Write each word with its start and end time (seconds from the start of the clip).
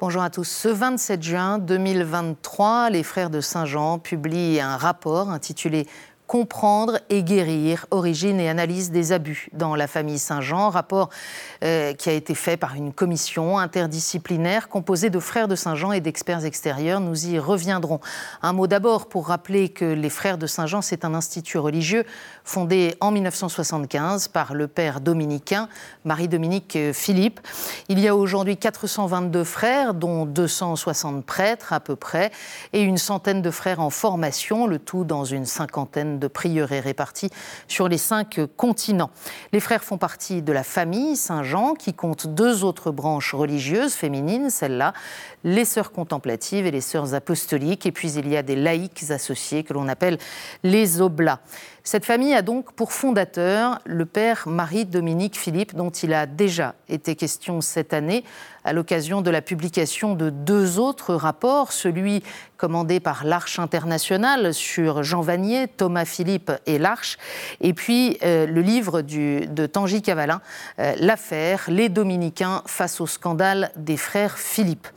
Bonjour 0.00 0.22
à 0.22 0.30
tous. 0.30 0.48
Ce 0.48 0.68
27 0.68 1.20
juin 1.20 1.58
2023, 1.58 2.90
les 2.90 3.02
frères 3.02 3.30
de 3.30 3.40
Saint-Jean 3.40 3.98
publient 3.98 4.60
un 4.60 4.76
rapport 4.76 5.28
intitulé 5.28 5.88
comprendre 6.28 7.00
et 7.08 7.22
guérir, 7.24 7.86
origine 7.90 8.38
et 8.38 8.50
analyse 8.50 8.90
des 8.90 9.12
abus 9.12 9.48
dans 9.54 9.74
la 9.74 9.86
famille 9.86 10.18
Saint-Jean. 10.18 10.68
Rapport 10.68 11.08
euh, 11.64 11.94
qui 11.94 12.10
a 12.10 12.12
été 12.12 12.34
fait 12.34 12.58
par 12.58 12.74
une 12.74 12.92
commission 12.92 13.58
interdisciplinaire 13.58 14.68
composée 14.68 15.08
de 15.10 15.18
frères 15.18 15.48
de 15.48 15.56
Saint-Jean 15.56 15.90
et 15.90 16.00
d'experts 16.00 16.44
extérieurs. 16.44 17.00
Nous 17.00 17.26
y 17.26 17.38
reviendrons. 17.38 17.98
Un 18.42 18.52
mot 18.52 18.66
d'abord 18.66 19.08
pour 19.08 19.28
rappeler 19.28 19.70
que 19.70 19.86
les 19.86 20.10
frères 20.10 20.38
de 20.38 20.46
Saint-Jean, 20.46 20.82
c'est 20.82 21.06
un 21.06 21.14
institut 21.14 21.58
religieux 21.58 22.04
fondé 22.48 22.94
en 23.00 23.10
1975 23.10 24.28
par 24.28 24.54
le 24.54 24.68
père 24.68 25.02
dominicain 25.02 25.68
Marie-Dominique 26.06 26.78
Philippe. 26.94 27.40
Il 27.90 28.00
y 28.00 28.08
a 28.08 28.16
aujourd'hui 28.16 28.56
422 28.56 29.44
frères, 29.44 29.92
dont 29.92 30.24
260 30.24 31.26
prêtres 31.26 31.74
à 31.74 31.80
peu 31.80 31.94
près, 31.94 32.30
et 32.72 32.80
une 32.80 32.96
centaine 32.96 33.42
de 33.42 33.50
frères 33.50 33.80
en 33.80 33.90
formation, 33.90 34.66
le 34.66 34.78
tout 34.78 35.04
dans 35.04 35.26
une 35.26 35.44
cinquantaine 35.44 36.18
de 36.18 36.26
prieurés 36.26 36.80
répartis 36.80 37.28
sur 37.68 37.86
les 37.86 37.98
cinq 37.98 38.40
continents. 38.56 39.10
Les 39.52 39.60
frères 39.60 39.84
font 39.84 39.98
partie 39.98 40.40
de 40.40 40.52
la 40.52 40.62
famille 40.62 41.16
Saint-Jean 41.16 41.74
qui 41.74 41.92
compte 41.92 42.28
deux 42.28 42.64
autres 42.64 42.90
branches 42.90 43.34
religieuses 43.34 43.92
féminines, 43.92 44.48
celles-là, 44.48 44.94
les 45.44 45.66
sœurs 45.66 45.92
contemplatives 45.92 46.64
et 46.64 46.70
les 46.70 46.80
sœurs 46.80 47.12
apostoliques. 47.12 47.84
Et 47.84 47.92
puis 47.92 48.10
il 48.12 48.26
y 48.26 48.38
a 48.38 48.42
des 48.42 48.56
laïcs 48.56 49.10
associés 49.10 49.64
que 49.64 49.74
l'on 49.74 49.86
appelle 49.86 50.16
les 50.62 51.02
oblats. 51.02 51.40
Cette 51.90 52.04
famille 52.04 52.34
a 52.34 52.42
donc 52.42 52.74
pour 52.74 52.92
fondateur 52.92 53.78
le 53.86 54.04
père 54.04 54.46
Marie-Dominique 54.46 55.38
Philippe, 55.38 55.74
dont 55.74 55.88
il 55.88 56.12
a 56.12 56.26
déjà 56.26 56.74
été 56.90 57.16
question 57.16 57.62
cette 57.62 57.94
année 57.94 58.24
à 58.62 58.74
l'occasion 58.74 59.22
de 59.22 59.30
la 59.30 59.40
publication 59.40 60.14
de 60.14 60.28
deux 60.28 60.78
autres 60.78 61.14
rapports, 61.14 61.72
celui 61.72 62.22
commandé 62.58 63.00
par 63.00 63.24
l'Arche 63.24 63.58
internationale 63.58 64.52
sur 64.52 65.02
Jean 65.02 65.22
Vanier, 65.22 65.66
Thomas 65.66 66.04
Philippe 66.04 66.52
et 66.66 66.78
l'Arche, 66.78 67.16
et 67.62 67.72
puis 67.72 68.18
euh, 68.22 68.44
le 68.44 68.60
livre 68.60 69.00
de 69.00 69.66
Tanguy 69.66 70.02
Cavalin, 70.02 70.42
euh, 70.80 70.94
L'affaire, 70.98 71.64
les 71.68 71.88
dominicains 71.88 72.62
face 72.66 73.00
au 73.00 73.06
scandale 73.06 73.70
des 73.76 73.96
frères 73.96 74.36
Philippe. 74.36 74.88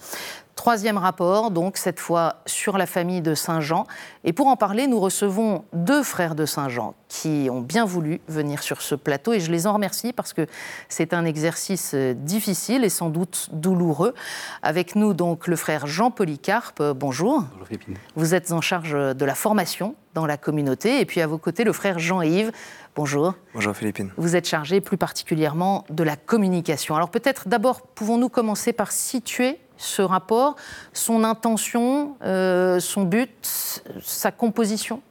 Troisième 0.61 0.99
rapport, 0.99 1.49
donc 1.49 1.75
cette 1.75 1.99
fois 1.99 2.35
sur 2.45 2.77
la 2.77 2.85
famille 2.85 3.21
de 3.21 3.33
Saint-Jean. 3.33 3.87
Et 4.23 4.31
pour 4.31 4.45
en 4.45 4.55
parler, 4.55 4.85
nous 4.85 4.99
recevons 4.99 5.65
deux 5.73 6.03
frères 6.03 6.35
de 6.35 6.45
Saint-Jean 6.45 6.93
qui 7.07 7.49
ont 7.51 7.61
bien 7.61 7.83
voulu 7.83 8.21
venir 8.27 8.61
sur 8.61 8.83
ce 8.83 8.93
plateau 8.93 9.33
et 9.33 9.39
je 9.39 9.51
les 9.51 9.65
en 9.65 9.73
remercie 9.73 10.13
parce 10.13 10.33
que 10.33 10.45
c'est 10.87 11.15
un 11.15 11.25
exercice 11.25 11.93
euh, 11.95 12.13
difficile 12.13 12.83
et 12.83 12.89
sans 12.89 13.09
doute 13.09 13.49
douloureux. 13.53 14.13
Avec 14.61 14.95
nous 14.95 15.15
donc 15.15 15.47
le 15.47 15.55
frère 15.55 15.87
Jean 15.87 16.11
Polycarpe, 16.11 16.83
bonjour. 16.95 17.43
Bonjour 17.53 17.67
Philippine. 17.67 17.97
Vous 18.15 18.35
êtes 18.35 18.51
en 18.51 18.61
charge 18.61 18.91
de 18.91 19.25
la 19.25 19.33
formation 19.33 19.95
dans 20.13 20.27
la 20.27 20.37
communauté 20.37 21.01
et 21.01 21.05
puis 21.05 21.21
à 21.21 21.27
vos 21.27 21.39
côtés 21.39 21.63
le 21.63 21.73
frère 21.73 21.97
Jean-Yves. 21.97 22.51
Bonjour. 22.95 23.33
Bonjour 23.55 23.75
Philippine. 23.75 24.11
Vous 24.15 24.35
êtes 24.35 24.47
chargé 24.47 24.79
plus 24.79 24.97
particulièrement 24.97 25.85
de 25.89 26.03
la 26.03 26.17
communication. 26.17 26.95
Alors 26.95 27.09
peut-être 27.09 27.47
d'abord 27.47 27.81
pouvons-nous 27.81 28.29
commencer 28.29 28.73
par 28.73 28.91
situer 28.91 29.57
ce 29.81 30.01
rapport, 30.01 30.55
son 30.93 31.23
intention, 31.23 32.15
euh, 32.23 32.79
son 32.79 33.03
but, 33.03 33.83
sa 34.01 34.31
composition 34.31 35.01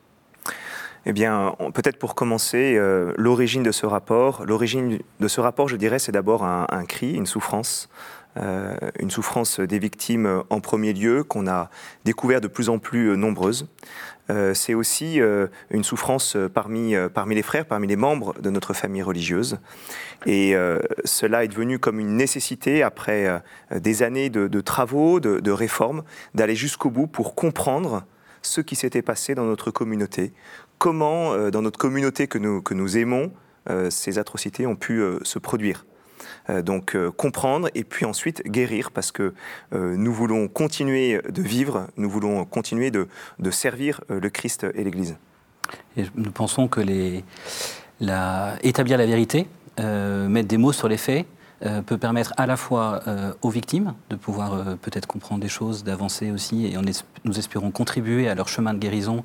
eh 1.06 1.14
bien, 1.14 1.56
peut-être 1.72 1.98
pour 1.98 2.14
commencer, 2.14 2.74
euh, 2.76 3.14
l'origine 3.16 3.62
de 3.62 3.72
ce 3.72 3.86
rapport. 3.86 4.44
L'origine 4.44 4.98
de 5.18 5.28
ce 5.28 5.41
rapport, 5.41 5.66
je 5.66 5.76
dirais, 5.76 5.98
c'est 5.98 6.12
d'abord 6.12 6.44
un, 6.44 6.84
cri, 6.86 7.14
une 7.14 7.25
souffrance. 7.25 7.88
Euh, 8.36 8.76
une 8.98 9.10
souffrance 9.10 9.60
des 9.60 9.78
victimes 9.78 10.42
en 10.50 10.60
premier 10.60 10.92
lieu, 10.92 11.25
qu'on 11.25 11.48
a 11.48 11.70
découvert 12.04 12.42
de 12.42 12.48
plus 12.48 12.69
en 12.69 12.78
plus 12.78 13.16
nombreuses. 13.16 13.66
Euh, 14.30 14.54
c'est 14.54 14.74
aussi 14.74 15.20
euh, 15.20 15.48
une 15.70 15.82
souffrance 15.82 16.36
euh, 16.36 16.48
parmi, 16.48 16.94
les 17.34 17.42
frères, 17.42 17.66
parmi 17.66 17.86
les 17.86 17.96
membres 17.96 18.34
de 18.41 18.50
notre 18.50 18.74
famille 18.74 19.02
religieuse. 19.02 19.58
Et 20.26 20.54
cela 21.04 21.44
est 21.44 21.48
devenu 21.48 21.78
comme 21.78 21.98
une 21.98 22.14
nécessité, 22.14 22.82
après 22.82 23.42
des 23.74 24.02
années 24.02 24.28
de, 24.28 24.60
travaux, 24.60 25.19
de, 25.19 25.50
réformes, 25.50 26.02
d'aller 26.34 26.54
jusqu'au 26.54 26.90
bout 26.90 27.06
pour 27.06 27.34
comprendre 27.34 28.04
ce 28.42 28.60
qui 28.60 28.76
s'était 28.76 29.00
passé 29.00 29.34
dans 29.34 29.46
notre 29.46 29.70
communauté, 29.70 30.34
comment, 30.76 31.50
dans 31.50 31.62
notre 31.62 31.78
communauté 31.78 32.26
que 32.26 32.36
nous 32.38 32.98
aimons, 32.98 33.32
ces 33.88 34.19
atrocités 34.19 34.66
ont 34.66 34.76
pu 34.76 35.02
se 35.22 35.38
produire. 35.38 35.86
Euh, 36.48 36.62
donc 36.62 36.94
euh, 36.94 37.10
comprendre 37.10 37.69
et 37.75 37.84
puis 37.84 38.04
ensuite 38.04 38.42
guérir 38.47 38.91
parce 38.91 39.12
que 39.12 39.34
euh, 39.72 39.97
nous 39.97 40.12
voulons 40.12 40.48
continuer 40.48 41.20
de 41.28 41.42
vivre, 41.42 41.86
nous 41.97 42.10
voulons 42.10 42.44
continuer 42.44 42.91
de, 42.91 43.08
servir 43.50 44.00
le 44.08 44.31
Christ 44.31 44.64
et 44.75 44.84
l'Église. 44.84 45.16
Nous 46.14 46.31
pensons 46.31 46.69
que 46.69 46.81
les, 46.81 47.25
la, 47.98 48.54
établir 48.62 48.97
la 48.97 49.06
vérité, 49.06 49.48
mettre 49.78 50.48
des 50.48 50.56
mots 50.56 50.72
sur 50.72 50.88
les 50.88 50.97
faits, 50.97 51.26
peut 51.86 51.98
permettre 51.98 52.32
à 52.37 52.47
la 52.47 52.56
fois 52.56 53.02
aux 53.42 53.50
victimes 53.50 53.94
de 54.08 54.16
pouvoir 54.16 54.76
peut-être 54.78 55.06
comprendre 55.06 55.41
des 55.41 55.48
choses, 55.48 55.82
d'avancer 55.82 56.31
aussi, 56.31 56.66
et 56.66 56.76
nous 57.25 57.38
espérons 57.38 57.72
contribuer 57.72 58.28
à 58.28 58.37
leur 58.37 58.48
chemin 58.48 58.72
de 58.72 58.78
guérison 58.78 59.25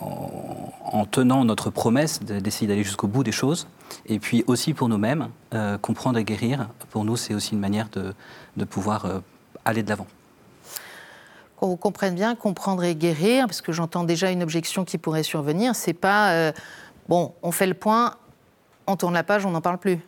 en, 0.00 1.04
tenant 1.06 1.44
notre 1.44 1.70
promesse 1.70 2.20
d'essayer 2.20 2.66
d'aller 2.66 2.84
jusqu'au 2.84 3.06
bout 3.06 3.24
des 3.24 3.32
choses. 3.32 3.66
Et 4.06 4.18
puis 4.18 4.44
aussi 4.46 4.74
pour 4.74 4.88
nous-mêmes, 4.88 5.28
euh, 5.54 5.78
comprendre 5.78 6.18
et 6.18 6.24
guérir, 6.24 6.68
pour 6.90 7.04
nous, 7.04 7.16
c'est 7.16 7.34
aussi 7.34 7.52
une 7.52 7.60
manière 7.60 7.88
de, 7.90 8.64
pouvoir 8.64 9.04
euh, 9.04 9.18
aller 9.64 9.82
de 9.82 9.88
l'avant. 9.88 10.06
Qu'on 11.56 11.76
comprenne 11.76 12.14
bien, 12.14 12.34
comprendre 12.34 12.84
et 12.84 12.94
guérir, 12.94 13.46
parce 13.46 13.60
que 13.60 13.72
j'entends 13.72 14.04
déjà 14.04 14.30
une 14.30 14.42
objection 14.42 14.84
qui 14.84 14.98
pourrait 14.98 15.22
survenir, 15.22 15.74
c'est 15.74 15.92
pas, 15.92 16.32
euh, 16.32 16.52
bon, 17.08 17.34
on 17.42 17.52
fait 17.52 17.66
le 17.66 17.74
point, 17.74 18.14
on 18.86 18.96
tourne 18.96 19.14
la 19.14 19.24
page, 19.24 19.46
on 19.46 19.50
n'en 19.50 19.60
parle 19.60 19.78
plus. 19.78 19.98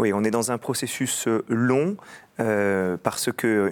Oui, 0.00 0.14
on 0.14 0.24
est 0.24 0.30
dans 0.30 0.50
un 0.50 0.56
processus 0.56 1.28
long 1.46 1.98
euh, 2.40 2.96
parce 3.02 3.30
que 3.30 3.70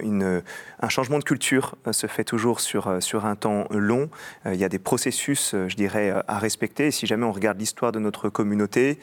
un 0.79 0.89
changement 0.89 1.17
de 1.17 1.23
culture 1.23 1.73
euh, 1.87 1.91
se 1.91 2.05
fait 2.05 2.23
toujours 2.23 2.59
sur, 2.59 2.85
euh, 2.85 2.99
sur 2.99 3.25
un 3.25 3.35
temps 3.35 3.65
long. 3.71 4.11
il 4.45 4.53
y 4.53 4.63
a 4.63 4.69
des 4.69 4.77
processus, 4.77 5.55
je 5.67 5.75
dirais, 5.75 6.13
à 6.27 6.37
respecter. 6.37 6.91
Si 6.91 7.07
jamais 7.07 7.25
on 7.25 7.31
regarde 7.31 7.57
l'histoire 7.57 7.91
de 7.91 7.97
notre 7.97 8.29
communauté, 8.29 8.99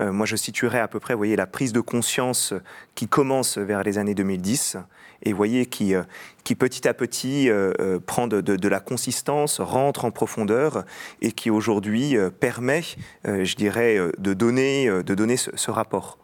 moi, 0.00 0.26
je 0.26 0.36
situerais 0.36 0.78
à 0.78 0.86
peu 0.86 1.00
près, 1.00 1.14
vous 1.14 1.18
voyez, 1.18 1.34
la 1.34 1.48
prise 1.48 1.72
de 1.72 1.80
conscience 1.80 2.54
qui 2.94 3.08
commence 3.08 3.58
vers 3.58 3.82
les 3.82 3.98
années 3.98 4.14
2010 4.14 4.76
et 5.22 5.32
voyez 5.32 5.66
qui, 5.66 5.92
qui 6.44 6.54
petit 6.54 6.86
à 6.86 6.94
petit 6.94 7.50
prend 8.06 8.28
de, 8.28 8.68
la 8.68 8.78
consistance, 8.78 9.60
rentre 9.60 10.04
en 10.04 10.12
profondeur 10.12 10.84
et 11.20 11.32
qui 11.32 11.50
aujourd'hui 11.50 12.16
permet, 12.38 12.82
je 13.24 13.56
dirais, 13.56 13.98
de 14.18 14.34
donner, 14.34 14.88
de 14.88 15.14
donner 15.16 15.36
ce 15.36 15.70
rapport. 15.72 16.16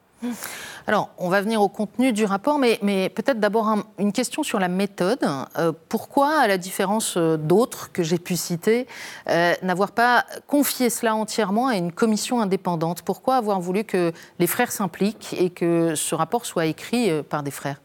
Alors, 0.86 1.10
on 1.16 1.30
va 1.30 1.40
venir 1.40 1.62
au 1.62 1.68
contenu 1.68 2.12
du 2.12 2.26
rapport, 2.26 2.58
mais, 2.58 3.08
peut-être 3.08 3.40
d'abord 3.40 3.74
une 3.98 4.12
question 4.12 4.42
sur 4.42 4.58
la 4.58 4.68
méthode. 4.68 5.24
Euh, 5.58 5.72
pourquoi, 5.88 6.38
à 6.40 6.46
la 6.46 6.58
différence 6.58 7.14
euh, 7.16 7.38
d'autres 7.38 7.90
que 7.90 8.02
j'ai 8.02 8.18
pu 8.18 8.36
citer, 8.36 8.86
euh, 9.28 9.54
n'avoir 9.62 9.92
pas 9.92 10.26
confié 10.46 10.90
cela 10.90 11.14
entièrement 11.14 11.68
à 11.68 11.76
une 11.76 11.90
commission 11.90 12.40
indépendante? 12.40 13.00
Pourquoi 13.00 13.36
avoir 13.36 13.60
voulu 13.60 13.84
que 13.84 14.12
les 14.38 14.46
frères 14.46 14.72
s'impliquent 14.72 15.34
et 15.38 15.48
que 15.48 15.94
ce 15.94 16.14
rapport 16.14 16.44
soit 16.44 16.66
écrit 16.66 17.10
par 17.22 17.42
des 17.42 17.50
frères? 17.50 17.80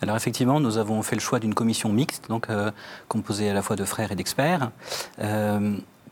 Alors 0.00 0.16
effectivement, 0.16 0.60
nous 0.60 0.78
avons 0.78 1.02
fait 1.02 1.16
le 1.16 1.20
choix 1.20 1.38
d'une 1.38 1.54
commission 1.54 1.90
mixte, 1.90 2.28
donc 2.28 2.48
composée 3.08 3.48
à 3.48 3.54
la 3.54 3.62
fois 3.62 3.76
de 3.76 3.84
frères 3.84 4.12
et 4.12 4.16
d'experts, 4.16 4.70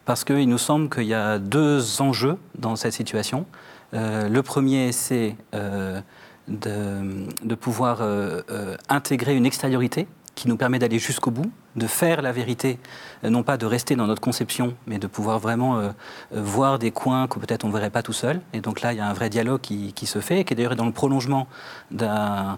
parce 0.04 0.25
qu'il 0.25 0.49
nous 0.49 0.58
semble 0.58 0.88
qu'il 0.88 1.04
y 1.04 1.14
a 1.14 1.38
deux 1.38 2.00
enjeux 2.00 2.38
dans 2.58 2.76
cette 2.76 2.93
situation. 2.93 3.46
Euh, 3.94 4.28
le 4.28 4.43
premier, 4.43 4.93
c'est 4.93 5.37
euh, 5.54 6.00
de, 6.49 7.54
pouvoir 7.54 7.99
euh, 8.00 8.43
intégrer 8.88 9.37
une 9.37 9.46
extériorité 9.46 10.08
qui 10.34 10.49
nous 10.49 10.56
permet 10.56 10.78
d'aller 10.78 10.99
jusqu'au 10.99 11.31
bout, 11.31 11.52
de 11.76 11.87
faire 11.87 12.22
la 12.22 12.32
vérité, 12.32 12.78
non 13.22 13.43
pas 13.43 13.58
de 13.58 13.66
rester 13.66 13.96
dans 13.96 14.06
notre 14.06 14.22
conception, 14.22 14.75
mais 14.87 14.99
de 14.99 15.06
pouvoir 15.06 15.38
vraiment 15.38 15.93
voir 16.31 16.78
des 16.78 16.90
coins 16.90 17.28
que 17.28 17.38
peut-être 17.38 17.66
on 17.66 17.69
ne 17.69 17.72
verrait 17.75 17.90
pas 17.90 18.02
tout 18.02 18.14
seul. 18.14 18.40
Et 18.54 18.62
donc 18.62 18.81
là, 18.81 18.94
il 18.94 18.96
y 18.96 19.00
a 19.02 19.06
un 19.06 19.12
vrai 19.12 19.28
dialogue 19.28 19.60
qui, 19.60 20.06
se 20.06 20.20
fait, 20.20 20.44
qui 20.44 20.54
est 20.54 20.56
d'ailleurs 20.56 20.75
dans 20.75 20.87
le 20.87 20.93
prolongement 20.93 21.49
d'un 21.90 22.56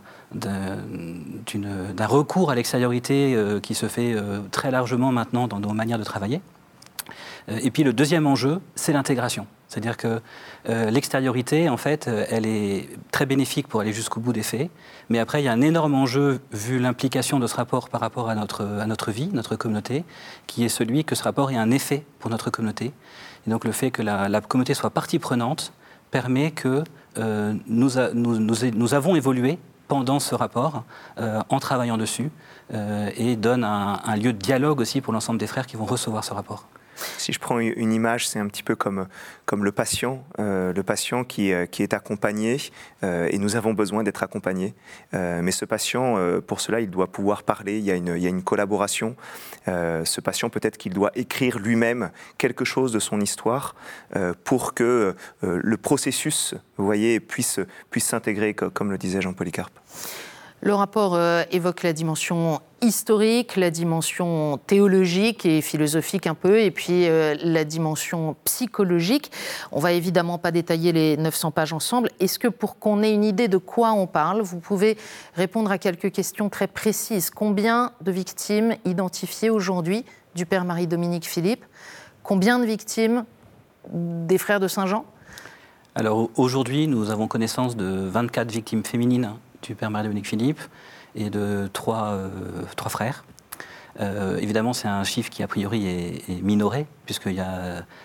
recours 1.99 2.52
à 2.52 2.55
l'extériorité 2.55 3.37
qui 3.61 3.75
se 3.75 3.88
fait 3.88 4.14
très 4.52 4.70
largement 4.70 5.11
maintenant 5.11 5.49
dans 5.49 5.58
nos 5.58 5.73
manières 5.73 5.99
de 5.99 6.05
travailler. 6.05 6.41
Et 7.49 7.70
puis 7.70 7.85
le 7.85 7.93
deuxième 7.93 8.26
enjeu, 8.26 8.61
c'est 8.75 8.93
l'intégration. 8.93 9.46
C'est-à-dire 9.75 9.96
que 9.96 10.20
euh, 10.69 10.91
l'extériorité, 10.91 11.69
en 11.69 11.76
fait, 11.76 12.06
euh, 12.06 12.25
elle 12.31 12.46
est 12.46 12.88
très 13.11 13.26
bénéfique 13.26 13.67
pour 13.67 13.81
aller 13.81 13.93
jusqu'au 13.93 14.20
bout 14.20 14.32
des 14.32 14.44
faits. 14.44 14.70
Mais 15.08 15.19
après, 15.19 15.43
il 15.43 15.46
y 15.46 15.49
a 15.49 15.52
un 15.52 15.62
énorme 15.62 15.94
enjeu, 15.94 16.41
vu 16.52 16.79
l'implication 16.79 17.41
de 17.41 17.49
ce 17.49 17.56
rapport 17.56 17.88
par 17.88 18.00
rapport 18.00 18.29
à 18.29 18.37
notre, 18.37 18.64
à 18.64 18.87
notre 18.87 19.11
vie, 19.11 19.31
notre 19.32 19.56
communauté, 19.56 20.05
qui 20.46 20.64
est 20.64 20.69
celui 20.69 21.05
que 21.05 21.17
ce 21.17 21.25
rapport 21.25 21.50
ait 21.50 21.56
un 21.56 21.73
effet 21.73 22.05
pour 22.20 22.31
notre 22.31 22.50
communauté. 22.50 22.93
Et 23.46 23.50
donc 23.50 23.64
le 23.64 23.73
fait 23.73 23.91
que 23.91 24.00
la, 24.02 24.41
communauté 24.43 24.75
soit 24.75 24.91
partie 24.91 25.19
prenante 25.19 25.73
permet 26.12 26.52
que 26.52 26.85
euh, 27.19 27.55
nous, 27.67 27.91
nous, 28.14 28.94
avons 28.94 29.17
évolué 29.17 29.58
pendant 29.88 30.20
ce 30.20 30.35
rapport, 30.37 30.85
en 31.19 31.58
travaillant 31.58 31.99
dessus, 31.99 32.31
et 32.73 33.37
donne 33.37 33.64
un 33.64 34.17
lieu 34.17 34.32
de 34.32 34.38
dialogue 34.38 34.81
aussi 34.81 35.02
pour 35.02 35.12
l'ensemble 35.12 35.38
des 35.38 35.46
frères 35.46 35.67
qui 35.67 35.76
vont 35.76 35.85
recevoir 35.85 36.25
ce 36.25 36.32
rapport. 36.32 36.67
Si 36.96 37.32
je 37.32 37.38
prends 37.38 37.58
une 37.58 37.93
image, 37.93 38.29
c'est 38.29 38.38
un 38.38 38.46
petit 38.46 38.62
peu 38.62 38.76
comme, 38.76 39.06
comme 39.46 39.64
le 39.64 39.73
patient, 39.73 40.25
euh, 40.38 40.73
le 40.73 40.82
patient 40.82 41.25
qui, 41.25 41.52
euh, 41.52 41.67
qui 41.67 41.82
est 41.82 41.94
accompagné, 41.94 42.58
euh, 43.02 43.29
et 43.31 43.38
nous 43.38 43.56
avons 43.56 43.75
besoin 43.75 44.02
d'être 44.02 44.23
accompagnés. 44.23 44.75
mais 45.12 45.52
ce 45.52 45.64
patient, 45.64 46.17
pour 46.46 46.61
cela, 46.61 46.81
il 46.81 46.91
doit 46.91 47.06
pouvoir 47.06 47.43
parler, 47.43 47.79
il 47.79 47.85
y 47.85 47.91
a 47.91 47.94
une, 47.94 48.14
il 48.17 48.23
y 48.23 48.26
a 48.26 48.31
une 48.31 48.43
collaboration. 48.43 49.17
ce 49.67 50.20
patient, 50.20 50.50
peut-être 50.50 50.76
qu'il 50.76 50.93
doit 50.93 51.12
écrire 51.14 51.58
lui-même 51.58 52.11
quelque 52.38 52.64
chose 52.64 52.93
de 52.93 52.99
son 52.99 53.20
histoire 53.20 53.75
pour 54.44 54.75
que 54.75 55.14
le 55.43 55.76
processus, 55.76 56.55
voyez, 56.76 57.20
puisse, 57.20 57.61
puisse 57.91 58.06
s'intégrer, 58.06 58.55
comme 58.55 58.91
le 58.91 58.99
disait 58.99 59.20
Jean 59.20 59.32
Polycarpe. 59.32 59.79
Le 60.64 60.72
rapport 60.72 61.14
euh, 61.14 61.43
évoque 61.50 61.82
la 61.82 61.93
dimension 61.93 62.58
historique, 62.81 63.56
la 63.56 63.70
dimension 63.70 64.58
théologique 64.66 65.44
et 65.44 65.61
philosophique 65.61 66.26
un 66.26 66.32
peu, 66.32 66.58
et 66.58 66.70
puis 66.70 67.06
euh, 67.06 67.37
la 67.38 67.64
dimension 67.64 68.34
psychologique. 68.44 69.31
On 69.72 69.78
va 69.78 69.93
évidemment 69.93 70.38
pas 70.38 70.52
détailler 70.52 70.93
les 70.93 71.19
900 71.19 71.50
pages 71.50 71.75
ensemble. 71.75 72.08
Est-ce 72.19 72.38
que 72.38 72.49
pour 72.49 72.78
qu'on 72.78 73.02
ait 73.02 73.12
une 73.12 73.25
idée 73.25 73.46
de 73.46 73.58
quoi 73.58 73.93
on 73.93 74.06
parle, 74.06 74.40
vous 74.40 74.58
pouvez 74.58 74.96
répondre 75.34 75.70
à 75.70 75.76
quelques 75.76 76.11
questions 76.11 76.49
très 76.49 76.67
précises 76.67 77.28
Combien 77.28 77.93
de 78.00 78.10
victimes 78.10 78.75
identifiées 78.87 79.50
aujourd'hui 79.50 80.06
du 80.34 80.46
père 80.46 80.64
Marie-Dominique 80.64 81.26
Philippe? 81.26 81.67
Combien 82.22 82.58
de 82.58 82.64
victimes 82.64 83.26
des 83.93 84.38
frères 84.38 84.60
de 84.60 84.69
Saint-Jean? 84.69 85.05
Alors 85.94 86.31
aujourd'hui, 86.37 86.88
nous 86.88 87.10
avons 87.10 87.28
connaissance 87.28 87.76
de 87.76 88.08
24 88.08 88.50
victimes 88.50 88.82
féminines 88.82 89.28
du 89.64 89.75
père 89.75 89.90
Marie-Dominique 89.90 90.26
Philippe 90.26 90.61
et 91.14 91.31
de 91.31 91.69
trois, 91.72 92.12
euh, 92.12 92.28
trois 92.76 92.90
frères. 92.90 93.25
Euh, 94.00 94.38
évidemment, 94.38 94.72
c'est 94.72 94.88
un 94.88 95.05
chiffre 95.05 95.31
qui, 95.31 95.43
a 95.43 95.46
priori, 95.46 95.87
est, 95.87 96.43
minoré, 96.43 96.87
puisque 97.06 97.28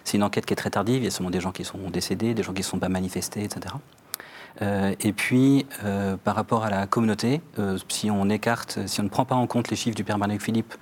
c'est 0.03 0.17
une 0.17 0.23
enquête 0.23 0.45
qui 0.45 0.53
est 0.53 0.57
très 0.57 0.69
tardive. 0.69 0.97
Il 0.97 1.05
y 1.05 1.07
a 1.07 1.11
seulement 1.11 1.31
des 1.31 1.41
gens 1.41 1.51
qui 1.51 1.63
sont 1.63 1.89
décédés, 1.89 2.33
des 2.33 2.43
gens 2.43 2.53
qui 2.53 2.61
ne 2.61 2.65
sont 2.65 2.79
pas 2.79 2.89
manifestés, 2.89 3.43
etc. 3.43 3.75
Euh, 4.61 4.93
et 4.99 5.13
puis, 5.13 5.65
par 6.23 6.35
rapport 6.35 6.63
à 6.63 6.69
la 6.69 6.85
communauté, 6.85 7.41
si 7.89 8.11
on 8.11 8.29
écarte, 8.29 8.79
si 8.85 8.99
on 8.99 9.03
ne 9.03 9.09
prend 9.09 9.25
pas 9.25 9.35
en 9.35 9.47
compte 9.47 9.69
les 9.69 9.75
chiffres 9.75 9.95
du 9.95 10.03
père 10.03 10.17
Marie-Dominique 10.19 10.45
Philippe, 10.45 10.75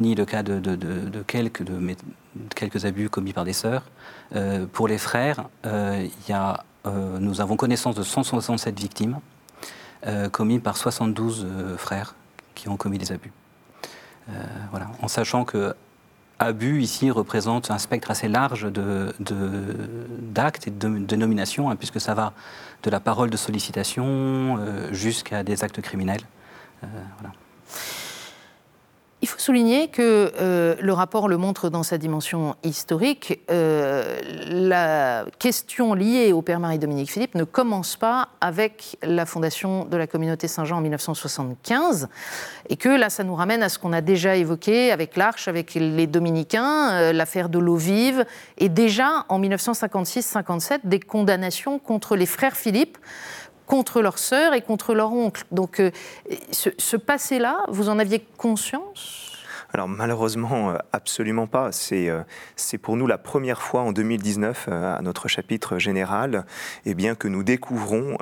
ni 0.00 0.14
le 0.14 0.24
cas 0.24 0.42
de, 0.42 0.58
de, 0.58 1.22
quelques, 1.22 1.62
de, 1.62 1.96
quelques 2.56 2.84
abus 2.84 3.08
commis 3.10 3.32
par 3.32 3.44
des 3.44 3.52
sœurs, 3.52 3.84
pour 4.72 4.88
les 4.88 4.98
frères, 4.98 5.44
y 5.64 6.32
a, 6.32 6.64
nous 7.20 7.40
avons 7.40 7.54
connaissance 7.54 7.94
de 7.94 8.02
167 8.02 8.76
victimes. 8.76 9.20
Euh, 10.06 10.28
commis 10.28 10.60
par 10.60 10.76
72 10.76 11.44
euh, 11.44 11.76
frères 11.76 12.14
qui 12.54 12.68
ont 12.68 12.76
commis 12.76 12.98
des 12.98 13.10
abus. 13.10 13.32
Euh, 14.30 14.32
voilà. 14.70 14.86
En 15.02 15.08
sachant 15.08 15.44
que 15.44 15.74
abus 16.38 16.82
ici 16.82 17.10
représente 17.10 17.72
un 17.72 17.78
spectre 17.78 18.12
assez 18.12 18.28
large 18.28 18.62
d'actes 18.62 19.22
de, 19.22 20.68
et 20.68 20.70
de 20.70 20.98
dénominations, 20.98 21.68
hein, 21.68 21.74
puisque 21.74 22.00
ça 22.00 22.14
va 22.14 22.32
de 22.84 22.90
la 22.90 23.00
parole 23.00 23.28
de 23.28 23.36
sollicitation 23.36 24.60
jusqu'à 24.92 25.42
des 25.42 25.64
actes 25.64 25.80
criminels. 25.80 26.22
voilà. 26.80 27.34
Il 29.20 29.26
faut 29.26 29.40
souligner 29.40 29.88
que 29.88 30.32
euh, 30.40 30.76
le 30.80 30.92
rapport 30.92 31.26
le 31.26 31.36
montre 31.38 31.70
dans 31.70 31.82
sa 31.82 31.98
dimension 31.98 32.54
historique. 32.62 33.40
Euh, 33.50 34.16
la 34.48 35.24
question 35.40 35.94
liée 35.94 36.32
au 36.32 36.40
Père 36.40 36.60
Marie-Dominique 36.60 37.10
Philippe 37.10 37.34
ne 37.34 37.42
commence 37.42 37.96
pas 37.96 38.28
avec 38.40 38.96
la 39.02 39.26
fondation 39.26 39.86
de 39.86 39.96
la 39.96 40.06
communauté 40.06 40.46
Saint-Jean 40.46 40.76
en 40.76 40.80
1975, 40.82 42.08
et 42.68 42.76
que 42.76 42.88
là, 42.88 43.10
ça 43.10 43.24
nous 43.24 43.34
ramène 43.34 43.64
à 43.64 43.68
ce 43.68 43.80
qu'on 43.80 43.92
a 43.92 44.02
déjà 44.02 44.36
évoqué 44.36 44.92
avec 44.92 45.16
l'Arche, 45.16 45.48
avec 45.48 45.74
les 45.74 46.06
Dominicains, 46.06 46.92
euh, 46.92 47.12
l'affaire 47.12 47.48
de 47.48 47.58
l'eau 47.58 47.76
vive, 47.76 48.24
et 48.58 48.68
déjà 48.68 49.24
en 49.28 49.40
1956-57, 49.40 50.82
des 50.84 51.00
condamnations 51.00 51.80
contre 51.80 52.14
les 52.14 52.26
frères 52.26 52.56
Philippe 52.56 52.98
contre 53.68 54.00
leur 54.02 54.18
sœur 54.18 54.54
et 54.54 54.62
contre 54.62 54.94
leur 54.94 55.12
oncle. 55.12 55.44
Donc 55.52 55.78
euh, 55.78 55.90
ce, 56.50 56.96
passé-là, 56.96 57.64
vous 57.68 57.88
en 57.88 57.98
aviez 58.00 58.24
conscience? 58.36 59.26
Alors 59.74 59.86
malheureusement, 59.86 60.70
euh, 60.70 60.78
absolument 60.94 61.46
pas. 61.46 61.68
Euh, 61.92 62.22
c'est 62.56 62.78
pour 62.78 62.96
nous 62.96 63.06
la 63.06 63.18
première 63.18 63.60
fois 63.60 63.82
en 63.82 63.92
2019, 63.92 64.68
à 64.68 65.02
notre 65.02 65.28
chapitre 65.28 65.78
général, 65.78 66.46
eh 66.86 66.94
bien, 66.94 67.14
que 67.14 67.28
nous 67.28 67.42
découvrons 67.42 68.16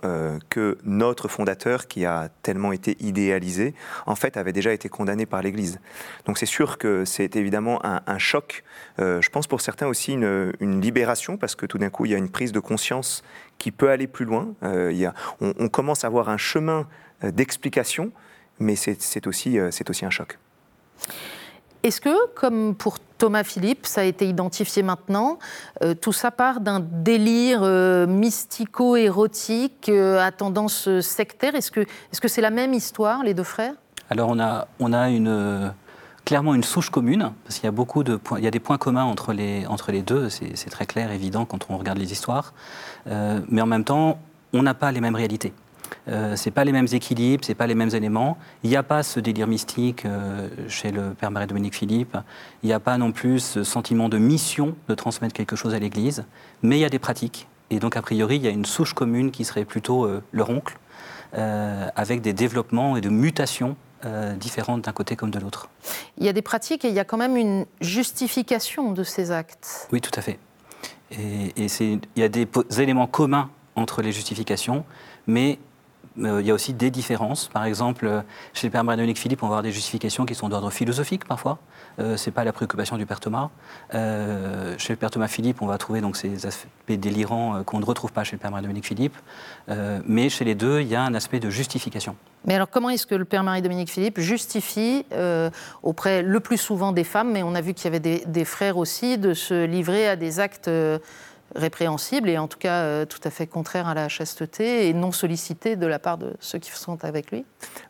que 0.50 0.78
notre 0.82 1.28
fondateur, 1.28 1.86
qui 1.86 2.04
a 2.04 2.28
tellement 2.42 2.72
été 2.72 2.96
idéalisé, 2.98 3.74
en 4.06 4.16
fait 4.16 4.36
avait 4.36 4.52
déjà 4.52 4.72
été 4.72 4.88
condamné 4.88 5.24
par 5.24 5.40
l'Église. 5.42 5.78
Donc 6.26 6.38
c'est 6.38 6.46
sûr 6.46 6.78
que 6.78 7.04
c'est 7.04 7.36
évidemment 7.36 7.80
un, 7.84 8.18
choc. 8.18 8.64
je 8.98 9.28
pense 9.28 9.46
pour 9.46 9.60
certains 9.60 9.86
aussi 9.86 10.14
une 10.14 10.80
libération, 10.80 11.36
parce 11.36 11.54
que 11.54 11.66
tout 11.66 11.78
d'un 11.78 11.90
coup, 11.90 12.06
il 12.06 12.10
y 12.10 12.14
a 12.14 12.18
une 12.18 12.30
prise 12.30 12.50
de 12.50 12.60
conscience 12.60 13.22
qui 13.58 13.70
peut 13.70 13.90
aller 13.90 14.06
plus 14.06 14.24
loin. 14.24 14.48
Euh, 14.62 14.92
il 14.92 14.98
y 14.98 15.06
a, 15.06 15.14
on, 15.40 15.68
commence 15.68 16.04
à 16.04 16.06
avoir 16.06 16.28
un 16.28 16.36
chemin 16.36 16.86
euh, 17.24 17.30
d'explication, 17.30 18.12
mais 18.58 18.76
c'est 18.76 19.26
aussi, 19.26 19.58
euh, 19.58 19.70
aussi 19.88 20.04
un 20.04 20.10
choc. 20.10 20.38
Est-ce 21.82 22.00
que, 22.00 22.28
comme 22.34 22.74
pour 22.74 22.98
Thomas 23.18 23.44
Philippe, 23.44 23.86
ça 23.86 24.00
a 24.00 24.04
été 24.04 24.26
identifié 24.26 24.82
maintenant, 24.82 25.38
tout 26.00 26.12
ça 26.12 26.32
part 26.32 26.60
d'un 26.60 26.80
délire 26.80 27.62
mystico-érotique 28.08 29.88
à 29.88 30.32
tendance 30.32 31.00
sectaire? 31.00 31.54
Est-ce 31.54 31.70
que 31.70 31.84
c'est 32.10 32.24
-ce 32.24 32.28
c'est 32.28 32.40
la 32.40 32.50
même 32.50 32.74
histoire, 32.74 33.22
les 33.22 33.34
deux 33.34 33.44
frères? 33.44 33.74
Alors 34.10 34.30
on 34.30 34.40
a, 34.40 34.66
on 34.80 34.92
a 34.92 35.10
une 35.10 35.72
clairement 36.26 36.54
une 36.54 36.64
souche 36.64 36.90
commune, 36.90 37.32
parce 37.44 37.54
qu'il 37.54 37.64
y 37.64 37.68
a 37.68 37.72
beaucoup 37.72 38.04
de 38.04 38.16
points, 38.16 38.38
il 38.38 38.44
y 38.44 38.48
a 38.48 38.50
des 38.50 38.60
points 38.60 38.76
communs 38.76 39.04
entre 39.04 39.32
les, 39.32 39.66
entre 39.66 39.92
les 39.92 40.02
deux, 40.02 40.28
c'est 40.28 40.70
très 40.70 40.84
clair, 40.84 41.10
évident 41.10 41.46
quand 41.46 41.66
on 41.70 41.78
regarde 41.78 41.96
les 41.96 42.12
histoires, 42.12 42.52
euh, 43.06 43.40
mais 43.48 43.62
en 43.62 43.66
même 43.66 43.84
temps, 43.84 44.18
on 44.52 44.62
n'a 44.62 44.74
pas 44.74 44.92
les 44.92 45.00
mêmes 45.00 45.14
réalités. 45.14 45.54
Euh, 46.08 46.34
c'est 46.36 46.50
pas 46.50 46.64
les 46.64 46.72
mêmes 46.72 46.88
équilibres, 46.92 47.44
c'est 47.44 47.54
pas 47.54 47.66
les 47.66 47.74
mêmes 47.74 47.94
éléments. 47.94 48.38
Il 48.64 48.70
n'y 48.70 48.76
a 48.76 48.82
pas 48.82 49.02
ce 49.02 49.20
délire 49.20 49.46
mystique 49.46 50.04
euh, 50.04 50.48
chez 50.68 50.90
le 50.90 51.10
père 51.10 51.30
Marie-Dominique 51.30 51.76
Philippe. 51.76 52.16
Il 52.62 52.66
n'y 52.66 52.72
a 52.72 52.80
pas 52.80 52.98
non 52.98 53.12
plus 53.12 53.40
ce 53.40 53.64
sentiment 53.64 54.08
de 54.08 54.18
mission 54.18 54.74
de 54.88 54.94
transmettre 54.94 55.34
quelque 55.34 55.56
chose 55.56 55.74
à 55.74 55.78
l'Église. 55.78 56.24
Mais 56.62 56.78
il 56.78 56.80
y 56.80 56.84
a 56.84 56.88
des 56.88 56.98
pratiques. 56.98 57.48
Et 57.70 57.78
donc, 57.78 57.96
a 57.96 58.02
priori, 58.02 58.36
il 58.36 58.42
y 58.42 58.48
a 58.48 58.50
une 58.50 58.64
souche 58.64 58.94
commune 58.94 59.30
qui 59.30 59.44
serait 59.44 59.64
plutôt 59.64 60.04
euh, 60.04 60.22
leur 60.32 60.50
oncle, 60.50 60.78
avec 61.32 62.22
des 62.22 62.32
développements 62.32 62.96
et 62.96 63.02
de 63.02 63.10
mutations 63.10 63.76
euh, 64.04 64.34
différentes 64.34 64.82
d'un 64.82 64.92
côté 64.92 65.16
comme 65.16 65.30
de 65.30 65.38
l'autre. 65.38 65.68
Il 66.18 66.26
y 66.26 66.28
a 66.28 66.32
des 66.32 66.42
pratiques 66.42 66.84
et 66.84 66.88
il 66.88 66.94
y 66.94 66.98
a 66.98 67.04
quand 67.04 67.16
même 67.16 67.36
une 67.36 67.66
justification 67.80 68.92
de 68.92 69.02
ces 69.02 69.30
actes. 69.30 69.88
Oui, 69.92 70.00
tout 70.00 70.10
à 70.14 70.20
fait. 70.20 70.38
Et, 71.12 71.52
il 71.56 72.00
y 72.16 72.22
a 72.22 72.28
des 72.28 72.46
éléments 72.78 73.06
communs 73.06 73.50
entre 73.74 74.02
les 74.02 74.12
justifications, 74.12 74.84
mais 75.26 75.58
il 76.18 76.46
y 76.46 76.50
a 76.50 76.54
aussi 76.54 76.72
des 76.72 76.90
différences. 76.90 77.48
Par 77.48 77.64
exemple, 77.64 78.22
chez 78.54 78.66
le 78.66 78.70
père 78.70 78.84
Marie-Dominique 78.84 79.18
Philippe, 79.18 79.42
on 79.42 79.46
va 79.46 79.54
avoir 79.54 79.62
des 79.62 79.72
justifications 79.72 80.24
qui 80.26 80.34
sont 80.34 80.48
d'ordre 80.48 80.70
philosophique 80.70 81.24
parfois. 81.24 81.58
Euh, 81.98 82.16
ce 82.16 82.28
n'est 82.28 82.34
pas 82.34 82.44
la 82.44 82.52
préoccupation 82.52 82.96
du 82.96 83.06
père 83.06 83.20
Thomas. 83.20 83.50
Euh, 83.94 84.74
chez 84.78 84.92
le 84.92 84.96
père 84.96 85.10
Thomas 85.10 85.28
Philippe, 85.28 85.62
on 85.62 85.66
va 85.66 85.78
trouver 85.78 86.00
donc 86.00 86.16
ces 86.16 86.46
aspects 86.46 86.68
délirants 86.88 87.62
qu'on 87.64 87.80
ne 87.80 87.84
retrouve 87.84 88.12
pas 88.12 88.24
chez 88.24 88.36
le 88.36 88.40
père 88.40 88.50
Marie-Dominique 88.50 88.86
Philippe. 88.86 89.16
mais 90.06 90.28
chez 90.28 90.44
les 90.44 90.54
deux, 90.54 90.80
il 90.80 90.88
y 90.88 90.94
a 90.94 91.02
un 91.02 91.14
aspect 91.14 91.40
de 91.40 91.50
justification. 91.50 92.16
Mais 92.44 92.54
alors, 92.54 92.70
comment 92.70 92.90
est-ce 92.90 93.06
que 93.06 93.14
le 93.14 93.24
père 93.24 93.42
Marie-Dominique 93.42 93.90
Philippe 93.90 94.20
justifie 94.20 95.04
auprès 95.82 96.22
le 96.22 96.40
plus 96.40 96.58
souvent 96.58 96.92
des 96.92 97.04
femmes, 97.04 97.32
mais 97.32 97.42
on 97.42 97.54
a 97.54 97.60
vu 97.60 97.74
qu'il 97.74 97.84
y 97.84 97.94
avait 97.94 98.20
des, 98.24 98.44
frères 98.44 98.76
aussi, 98.76 99.18
de 99.18 99.34
se 99.34 99.64
livrer 99.64 100.08
à 100.08 100.16
des 100.16 100.40
actes 100.40 100.70
répréhensible 101.54 102.28
et 102.28 102.38
en 102.38 102.48
tout 102.48 102.58
cas 102.58 102.82
euh, 102.82 103.04
tout 103.04 103.20
à 103.24 103.30
fait 103.30 103.46
contraire 103.46 103.88
à 103.88 103.94
la 103.94 104.08
chasteté 104.08 104.88
et 104.88 104.92
non 104.92 105.12
sollicité 105.12 105.76
de 105.76 105.86
la 105.86 105.98
part 105.98 106.18
de 106.18 106.34
ceux 106.40 106.58
qui 106.58 106.70
sont 106.70 107.04
avec 107.04 107.30
lui 107.30 107.44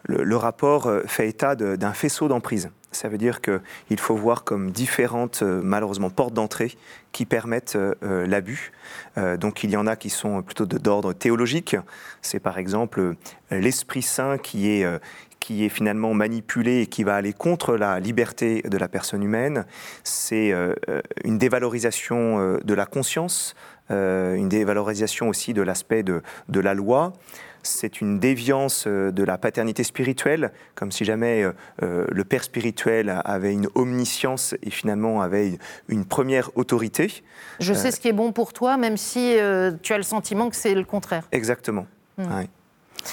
Le, 0.04 0.36
rapport 0.36 0.86
euh, 0.86 1.02
fait 1.06 1.28
état 1.28 1.56
d'un 1.56 1.92
faisceau 1.92 2.28
d'emprise. 2.28 2.70
Ça 2.92 3.08
veut 3.08 3.18
dire 3.18 3.40
qu'il 3.40 3.98
faut 3.98 4.14
voir 4.14 4.44
comme 4.44 4.70
différentes, 4.70 5.40
euh, 5.42 5.60
malheureusement, 5.62 6.10
portes 6.10 6.34
d'entrée 6.34 6.76
qui 7.12 7.24
permettent 7.24 7.78
l'abus. 8.02 8.72
donc 9.16 9.64
il 9.64 9.70
y 9.70 9.76
en 9.78 9.86
a 9.86 9.96
qui 9.96 10.10
sont 10.10 10.42
plutôt 10.42 10.66
d'ordre 10.66 11.14
théologique. 11.14 11.74
C'est 12.20 12.40
par 12.40 12.58
exemple 12.58 13.14
l'Esprit 13.50 14.02
Saint 14.02 14.36
qui 14.36 14.68
est, 14.68 14.86
qui 15.46 15.64
est 15.64 15.68
finalement 15.68 16.12
manipulé 16.12 16.80
et 16.80 16.86
qui 16.88 17.04
va 17.04 17.14
aller 17.14 17.32
contre 17.32 17.76
la 17.76 18.00
liberté 18.00 18.62
de 18.62 18.76
la 18.76 18.88
personne 18.88 19.22
humaine. 19.22 19.64
C'est 20.02 20.50
euh, 20.50 20.74
euh, 20.88 21.00
une 21.22 21.38
dévalorisation 21.38 22.40
euh, 22.40 22.58
de 22.64 22.74
la 22.74 22.84
conscience, 22.84 23.54
une 23.88 24.48
dévalorisation 24.48 25.28
aussi 25.28 25.54
de 25.54 25.62
l'aspect 25.62 26.02
de, 26.02 26.20
de, 26.48 26.58
la 26.58 26.74
loi. 26.74 27.12
C'est 27.62 28.00
une 28.00 28.18
déviance 28.18 28.88
de 28.88 29.22
la 29.22 29.38
paternité 29.38 29.84
spirituelle, 29.84 30.50
comme 30.74 30.90
si 30.90 31.04
jamais 31.04 31.44
le 31.80 32.24
père 32.24 32.42
spirituel 32.42 33.20
avait 33.24 33.52
une 33.52 33.68
omniscience 33.76 34.56
et 34.64 34.70
finalement 34.70 35.22
avait 35.22 35.56
une, 35.88 36.04
première 36.04 36.50
autorité. 36.56 37.22
Je 37.60 37.72
sais 37.74 37.92
ce 37.92 38.00
qui 38.00 38.08
est 38.08 38.12
bon 38.12 38.32
pour 38.32 38.52
toi, 38.52 38.76
même 38.76 38.96
si 38.96 39.36
tu 39.82 39.92
as 39.92 39.96
le 39.96 40.02
sentiment 40.02 40.50
que 40.50 40.56
c'est 40.56 40.74
le 40.74 40.82
contraire. 40.82 41.28
Exactement. 41.30 41.86
Hmm. 42.18 42.46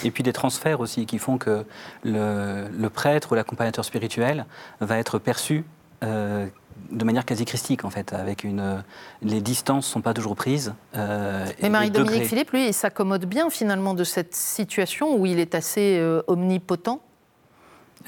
Et 0.03 0.11
puis 0.11 0.23
des 0.23 0.33
transferts 0.33 0.79
aussi 0.79 1.05
qui 1.05 1.19
font 1.19 1.37
que 1.37 1.65
le, 2.03 2.87
prêtre 2.89 3.31
ou 3.31 3.35
l'accompagnateur 3.35 3.85
spirituel 3.85 4.45
va 4.79 4.97
être 4.97 5.19
perçu 5.19 5.63
euh, 6.03 6.47
de 6.91 7.05
manière 7.05 7.25
quasi 7.25 7.45
christique 7.45 7.85
en 7.85 7.89
fait, 7.89 8.13
avec 8.13 8.43
une 8.43 8.83
les 9.21 9.41
distances 9.41 9.87
sont 9.87 10.01
pas 10.01 10.13
toujours 10.13 10.35
prises. 10.35 10.73
Euh, 10.95 11.45
Mais 11.61 11.69
Marie-Dominique 11.69 12.25
Philippe, 12.25 12.51
lui, 12.51 12.67
il 12.67 12.73
s'accommode 12.73 13.25
bien 13.25 13.49
finalement 13.49 13.93
de 13.93 14.03
cette 14.03 14.35
situation 14.35 15.15
où 15.15 15.25
il 15.25 15.39
est 15.39 15.55
assez 15.55 15.97
euh, 15.99 16.21
omnipotent. 16.27 16.99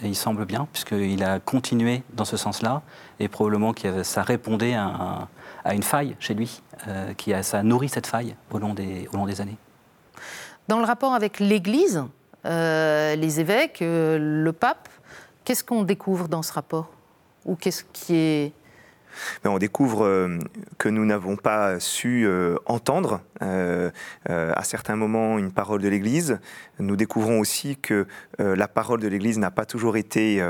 Et 0.04 0.08
il 0.08 0.16
semble 0.16 0.46
bien, 0.46 0.68
puisqu'il 0.74 1.24
a 1.24 1.40
continué 1.40 2.04
dans 2.14 2.26
ce 2.26 2.36
sens-là, 2.36 2.82
et 3.22 3.30
probablement 3.30 3.72
que 3.72 4.04
ça 4.04 4.24
répondait 4.24 4.76
à, 4.76 5.30
une 5.74 5.84
faille 5.84 6.18
chez 6.20 6.34
lui, 6.34 6.62
qui 7.16 7.34
a, 7.34 7.44
ça 7.44 7.60
a 7.60 7.64
nourri 7.64 7.88
cette 7.88 8.06
faille 8.06 8.36
au 8.52 8.60
long 8.60 8.74
des, 8.74 9.08
au 9.14 9.16
long 9.16 9.26
des 9.26 9.40
années. 9.40 9.56
Dans 10.68 10.80
le 10.80 10.86
rapport 10.86 11.14
avec 11.14 11.40
l'Église, 11.40 12.04
les 12.44 13.40
évêques, 13.40 13.80
le 13.82 14.52
pape, 14.52 14.90
qu'est-ce 15.44 15.64
qu'on 15.64 15.84
découvre 15.84 16.28
dans 16.28 16.42
ce 16.42 16.54
rapport 16.54 16.90
Ou 17.46 17.56
qu'est-ce 17.56 17.84
qui 17.94 18.16
est 18.16 18.54
ben, 19.44 19.52
on 19.52 19.58
découvre 19.58 20.06
euh, 20.06 20.40
que 20.78 20.90
nous 20.90 21.06
n'avons 21.06 21.36
pas 21.36 21.80
su 21.80 22.26
euh, 22.26 22.56
entendre 22.66 23.22
euh, 23.42 23.92
à 24.28 24.64
certains 24.64 24.96
moments 24.96 25.38
une 25.38 25.52
parole 25.52 25.82
de 25.82 25.88
l'Église. 25.88 26.40
Nous 26.80 26.96
découvrons 26.96 27.40
aussi 27.40 27.78
que 27.78 28.08
la 28.40 28.68
parole 28.68 29.00
de 29.02 29.08
l'Église 29.08 29.38
n'a 29.38 29.52
pas 29.52 29.66
toujours 29.66 29.98
été 29.98 30.44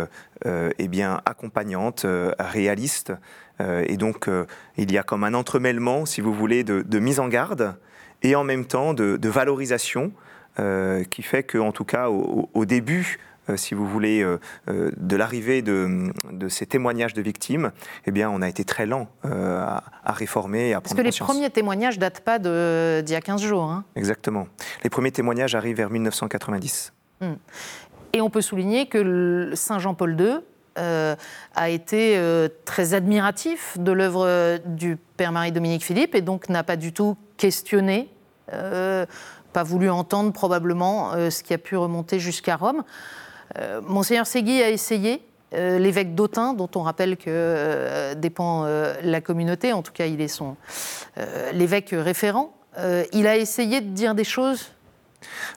eh 0.45 0.87
bien, 0.87 1.21
accompagnante, 1.25 2.05
réaliste. 2.39 3.13
et 3.59 3.97
donc, 3.97 4.29
il 4.77 4.91
y 4.91 4.97
a 4.97 5.03
comme 5.03 5.23
un 5.23 5.33
entremêlement, 5.33 6.05
si 6.05 6.21
vous 6.21 6.33
voulez, 6.33 6.63
de, 6.63 6.99
mise 6.99 7.19
en 7.19 7.27
garde 7.27 7.75
et 8.25 8.35
en 8.35 8.43
même 8.43 8.65
temps 8.65 8.93
de, 8.93 9.29
valorisation 9.29 10.11
qui 11.09 11.21
fait 11.21 11.43
qu'en 11.43 11.71
tout 11.71 11.83
cas, 11.85 12.09
au 12.09 12.65
début 12.65 13.19
euh, 13.49 13.57
si 13.57 13.75
vous 13.75 13.87
voulez, 13.87 14.21
euh, 14.21 14.39
euh, 14.69 14.91
de 14.97 15.15
l'arrivée 15.15 15.61
de, 15.61 16.11
ces 16.49 16.65
témoignages 16.65 17.13
de 17.13 17.21
victimes, 17.21 17.71
eh 18.05 18.11
bien, 18.11 18.29
on 18.29 18.41
a 18.41 18.49
été 18.49 18.63
très 18.63 18.85
lent 18.85 19.07
à, 19.23 19.83
réformer 20.05 20.69
et 20.69 20.73
à 20.73 20.81
prendre 20.81 20.95
Parce 20.95 21.17
que 21.17 21.21
les 21.21 21.25
premiers 21.25 21.49
témoignages 21.49 21.99
datent 21.99 22.21
pas 22.21 22.39
d'il 22.39 23.11
y 23.11 23.15
a 23.15 23.21
15 23.21 23.41
jours. 23.41 23.63
Hein. 23.63 23.83
Exactement. 23.95 24.47
Les 24.83 24.89
premiers 24.89 25.11
témoignages 25.11 25.55
arrivent 25.55 25.77
vers 25.77 25.89
1990. 25.89 26.93
Hmm. 27.21 27.33
Et 28.13 28.21
on 28.21 28.29
peut 28.29 28.41
souligner 28.41 28.87
que 28.87 29.51
Saint 29.55 29.79
Jean-Paul 29.79 30.19
II 30.19 30.39
a 30.77 31.69
été 31.69 32.19
très 32.65 32.93
admiratif 32.93 33.77
de 33.79 33.91
l'œuvre 33.91 34.59
du 34.65 34.97
Père 35.17 35.31
Marie-Dominique 35.31 35.83
Philippe 35.83 36.15
et 36.15 36.21
donc 36.21 36.49
n'a 36.49 36.63
pas 36.63 36.75
du 36.75 36.91
tout 36.93 37.17
questionné, 37.37 38.09
pas 38.47 39.63
voulu 39.63 39.89
entendre 39.89 40.33
probablement 40.33 41.13
ce 41.29 41.43
qui 41.43 41.53
a 41.53 41.57
pu 41.57 41.77
remonter 41.77 42.19
jusqu'à 42.19 42.55
Rome. 42.55 42.83
Euh, 43.57 43.81
Monseigneur 43.81 44.27
Segui 44.27 44.61
a 44.61 44.69
essayé, 44.69 45.21
euh, 45.53 45.79
l'évêque 45.79 46.15
d'Autun, 46.15 46.53
dont 46.53 46.69
on 46.75 46.81
rappelle 46.81 47.17
que 47.17 47.25
euh, 47.27 48.15
dépend 48.15 48.65
la 49.01 49.21
communauté, 49.21 49.73
en 49.73 49.81
tout 49.81 49.93
cas 49.93 50.05
il 50.05 50.21
est 50.21 50.27
son 50.27 50.55
l'évêque 51.53 51.93
référent, 51.93 52.53
il 53.13 53.25
a 53.27 53.37
essayé 53.37 53.79
de 53.79 53.89
dire 53.89 54.15
des 54.15 54.25
choses 54.25 54.71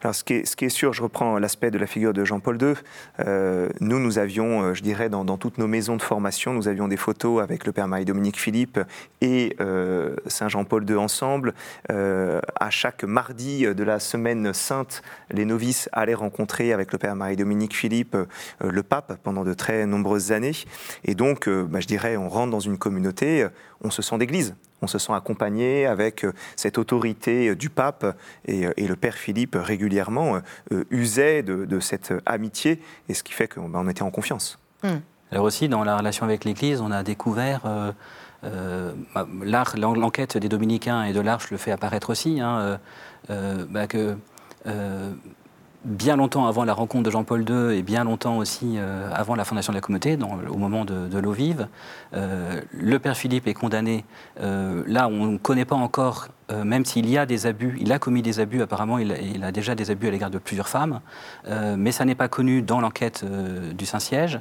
alors, 0.02 0.14
ce 0.14 0.24
qui, 0.24 0.34
est, 0.34 0.68
sûr, 0.68 0.92
je 0.92 1.02
reprends 1.02 1.38
l'aspect 1.38 1.70
de 1.70 1.78
la 1.78 1.86
figure 1.86 2.12
de 2.12 2.24
Jean-Paul 2.24 2.60
II. 2.60 2.74
Euh, 3.20 3.68
nous, 3.80 3.98
nous 3.98 4.18
avions, 4.18 4.62
euh, 4.62 4.74
je 4.74 4.82
dirais, 4.82 5.08
dans, 5.08 5.24
toutes 5.36 5.58
nos 5.58 5.66
maisons 5.66 5.96
de 5.96 6.02
formation, 6.02 6.52
nous 6.52 6.68
avions 6.68 6.88
des 6.88 6.96
photos 6.96 7.42
avec 7.42 7.66
le 7.66 7.72
père 7.72 7.88
Marie-Dominique 7.88 8.38
Philippe 8.38 8.80
et 9.20 9.56
euh, 9.60 10.16
Saint 10.26 10.48
Jean-Paul 10.48 10.88
II 10.88 10.96
ensemble. 10.96 11.54
à 11.88 12.70
chaque 12.70 13.04
mardi 13.04 13.66
de 13.66 13.84
la 13.84 13.98
semaine 14.00 14.52
sainte, 14.52 15.02
les 15.30 15.44
novices 15.44 15.88
allaient 15.92 16.14
rencontrer 16.14 16.72
avec 16.72 16.92
le 16.92 16.98
père 16.98 17.14
Marie-Dominique 17.14 17.74
Philippe 17.74 18.16
le 18.60 18.82
pape 18.82 19.18
pendant 19.22 19.44
de 19.44 19.54
très 19.54 19.86
nombreuses 19.86 20.32
années. 20.32 20.52
Et 21.04 21.14
donc, 21.14 21.48
bah, 21.48 21.80
je 21.80 21.86
dirais, 21.86 22.16
on 22.16 22.28
rentre 22.28 22.50
dans 22.50 22.60
une 22.60 22.78
communauté, 22.78 23.46
on 23.82 23.90
se 23.90 24.02
sent 24.02 24.18
d'église 24.18 24.54
on 24.82 24.86
se 24.86 24.98
sent 24.98 25.12
accompagné 25.12 25.86
avec 25.86 26.24
euh, 26.24 26.32
cette 26.56 26.78
autorité 26.78 27.48
euh, 27.48 27.56
du 27.56 27.70
pape 27.70 28.16
et, 28.46 28.66
euh, 28.66 28.72
le 28.76 28.96
père 28.96 29.14
Philippe 29.14 29.56
régulièrement 29.58 30.40
usait 30.90 31.42
de, 31.42 31.80
cette 31.80 32.14
amitié 32.24 32.80
et 33.08 33.14
ce 33.14 33.22
qui 33.22 33.34
fait 33.34 33.48
qu'on 33.48 33.68
ben, 33.68 33.86
était 33.88 34.02
en 34.02 34.10
confiance. 34.10 34.58
Hmm. 34.82 35.00
Alors 35.30 35.44
aussi, 35.44 35.68
dans 35.68 35.84
la 35.84 35.98
relation 35.98 36.24
avec 36.24 36.44
l'Église, 36.44 36.80
on 36.80 36.90
a 36.90 37.02
découvert... 37.02 37.62
Bah, 38.42 39.26
l'enquête 39.76 40.38
des 40.38 40.48
dominicains 40.48 41.02
et 41.04 41.12
de 41.12 41.20
l'Arche 41.20 41.50
le 41.50 41.58
fait 41.58 41.72
apparaître 41.72 42.10
aussi, 42.10 42.40
hein, 42.40 42.78
bah, 43.28 43.86
que 43.86 44.16
bien 45.84 46.16
longtemps 46.16 46.46
avant 46.46 46.64
la 46.64 46.74
rencontre 46.74 47.04
de 47.04 47.10
Jean-Paul 47.10 47.44
II 47.48 47.76
et 47.76 47.82
bien 47.82 48.04
longtemps 48.04 48.38
aussi 48.38 48.74
euh, 48.76 49.10
avant 49.12 49.34
la 49.34 49.44
fondation 49.44 49.72
de 49.72 49.76
la 49.76 49.80
communauté, 49.80 50.18
au 50.50 50.56
moment 50.56 50.84
de, 50.84 51.18
l'eau 51.18 51.32
vive, 51.32 51.68
euh, 52.14 52.60
le 52.72 52.98
père 52.98 53.16
Philippe 53.16 53.46
est 53.46 53.54
condamné. 53.54 54.04
Euh, 54.40 54.82
là, 54.86 55.08
on 55.08 55.26
ne 55.26 55.38
connaît 55.38 55.64
pas 55.64 55.76
encore 55.76 56.28
euh, 56.50 56.64
même 56.64 56.84
s'il 56.84 57.08
y 57.08 57.18
a 57.18 57.26
des 57.26 57.46
abus, 57.46 57.76
il 57.80 57.92
a 57.92 57.98
commis 57.98 58.22
des 58.22 58.40
abus, 58.40 58.62
apparemment 58.62 58.98
il, 58.98 59.44
a 59.44 59.52
déjà 59.52 59.74
des 59.74 59.90
abus 59.90 60.08
à 60.08 60.10
l'égard 60.10 60.30
de 60.30 60.38
plusieurs 60.38 60.68
femmes, 60.68 61.00
euh, 61.46 61.76
mais 61.78 61.92
ça 61.92 62.04
n'est 62.04 62.14
pas 62.14 62.28
connu 62.28 62.62
dans 62.62 62.80
l'enquête 62.80 63.22
euh, 63.24 63.72
du 63.72 63.84
Saint-Siège, 63.84 64.40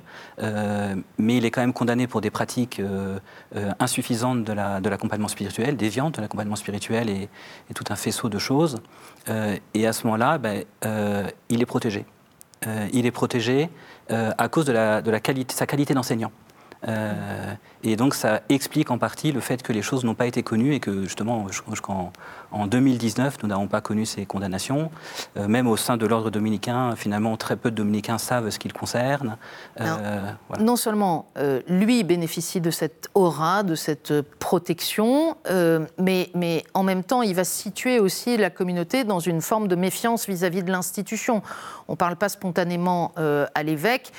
mais 1.18 1.38
il 1.38 1.46
est 1.46 1.52
quand 1.52 1.62
même 1.62 1.74
condamné 1.74 2.08
pour 2.08 2.22
des 2.22 2.30
pratiques 2.30 2.82
insuffisantes 3.80 4.44
de 4.44 4.90
l'accompagnement 4.90 5.28
spirituel, 5.28 5.76
déviantes 5.76 6.16
de 6.16 6.22
l'accompagnement 6.22 6.56
spirituel 6.56 7.10
et, 7.10 7.30
tout 7.74 7.84
un 7.90 7.96
faisceau 7.96 8.30
de 8.30 8.40
choses. 8.40 8.78
et 9.74 9.88
à 9.88 9.94
ce 9.94 10.06
moment-là, 10.06 10.38
ben, 10.38 10.64
il 11.50 11.62
est 11.62 11.66
protégé. 11.66 12.06
il 12.94 13.06
est 13.06 13.12
protégé 13.12 13.70
à 14.10 14.48
cause 14.48 14.66
de, 14.66 14.74
sa 15.50 15.66
qualité 15.66 15.94
d'enseignant. 15.94 16.32
Euh, 16.88 17.54
et 17.84 17.96
donc 17.96 18.14
ça 18.14 18.42
explique 18.50 18.92
en 18.92 18.98
partie 18.98 19.32
le 19.32 19.40
fait 19.40 19.64
que 19.64 19.74
les 19.74 19.82
choses 19.82 20.04
n'ont 20.04 20.14
pas 20.14 20.28
été 20.28 20.44
connues 20.44 20.74
et 20.74 20.80
que 20.80 21.04
justement 21.04 21.48
jusqu'en 21.70 22.12
en 22.52 22.68
2019 22.68 23.38
nous 23.44 23.50
n'avons 23.50 23.68
pas 23.68 23.82
connu 23.82 24.06
ces 24.06 24.26
condamnations. 24.26 24.92
Euh, 25.38 25.48
même 25.48 25.68
au 25.68 25.78
sein 25.78 25.98
de 25.98 26.06
l'ordre 26.06 26.30
dominicain, 26.30 26.96
finalement 26.96 27.36
très 27.38 27.56
peu 27.56 27.72
de 27.72 27.76
dominicains 27.76 28.18
savent 28.18 28.50
ce 28.50 28.60
qu'il 28.60 28.74
concerne. 28.74 29.38
Euh, 29.82 30.32
non 30.60 30.76
seulement 30.76 31.28
lui 31.68 32.04
bénéficie 32.04 32.62
de 32.62 32.72
cette 32.72 33.10
aura, 33.14 33.64
de 33.64 33.76
cette 33.76 34.22
protection, 34.40 35.38
mais, 35.98 36.30
mais 36.36 36.64
en 36.74 36.84
même 36.84 37.04
temps 37.04 37.22
il 37.22 37.36
va 37.36 37.44
situer 37.44 38.00
aussi 38.00 38.38
la 38.38 38.50
communauté 38.50 39.04
dans 39.04 39.20
une 39.20 39.42
forme 39.42 39.68
de 39.68 39.76
méfiance 39.76 40.28
vis-à-vis 40.28 40.62
-vis 40.62 40.66
de 40.66 40.72
l'institution. 40.72 41.42
On 41.88 41.94
ne 41.94 41.98
parle 41.98 42.16
pas 42.16 42.30
spontanément 42.30 43.14
à 43.18 43.64
l'évêque 43.64 44.12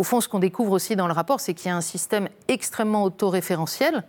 au 0.00 0.02
fond, 0.02 0.22
ce 0.22 0.30
qu'on 0.30 0.38
découvre 0.38 0.72
aussi 0.72 0.96
dans 0.96 1.06
le 1.06 1.12
rapport, 1.12 1.40
c'est 1.40 1.52
qu'il 1.52 1.68
y 1.68 1.70
a 1.70 1.76
un 1.76 1.82
système 1.82 2.30
extrêmement 2.48 3.04
autoréférentiel 3.04 4.02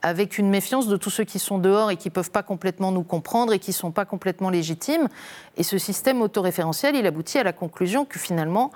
avec 0.00 0.38
une 0.38 0.48
méfiance 0.48 0.86
de 0.86 0.96
tous 0.96 1.10
ceux 1.10 1.24
qui 1.24 1.40
sont 1.40 1.58
dehors 1.58 1.90
et 1.90 1.96
qui 1.96 2.10
ne 2.10 2.12
peuvent 2.12 2.30
pas 2.30 2.44
complètement 2.44 2.92
nous 2.92 3.02
comprendre 3.02 3.52
et 3.52 3.58
qui 3.58 3.70
ne 3.70 3.74
sont 3.74 3.90
pas 3.90 4.04
complètement 4.04 4.50
légitimes. 4.50 5.08
Et 5.56 5.64
ce 5.64 5.78
système 5.78 6.22
autoréférentiel, 6.22 6.94
il 6.94 7.04
aboutit 7.06 7.40
à 7.40 7.42
la 7.42 7.52
conclusion 7.52 8.04
que 8.04 8.20
finalement, 8.20 8.70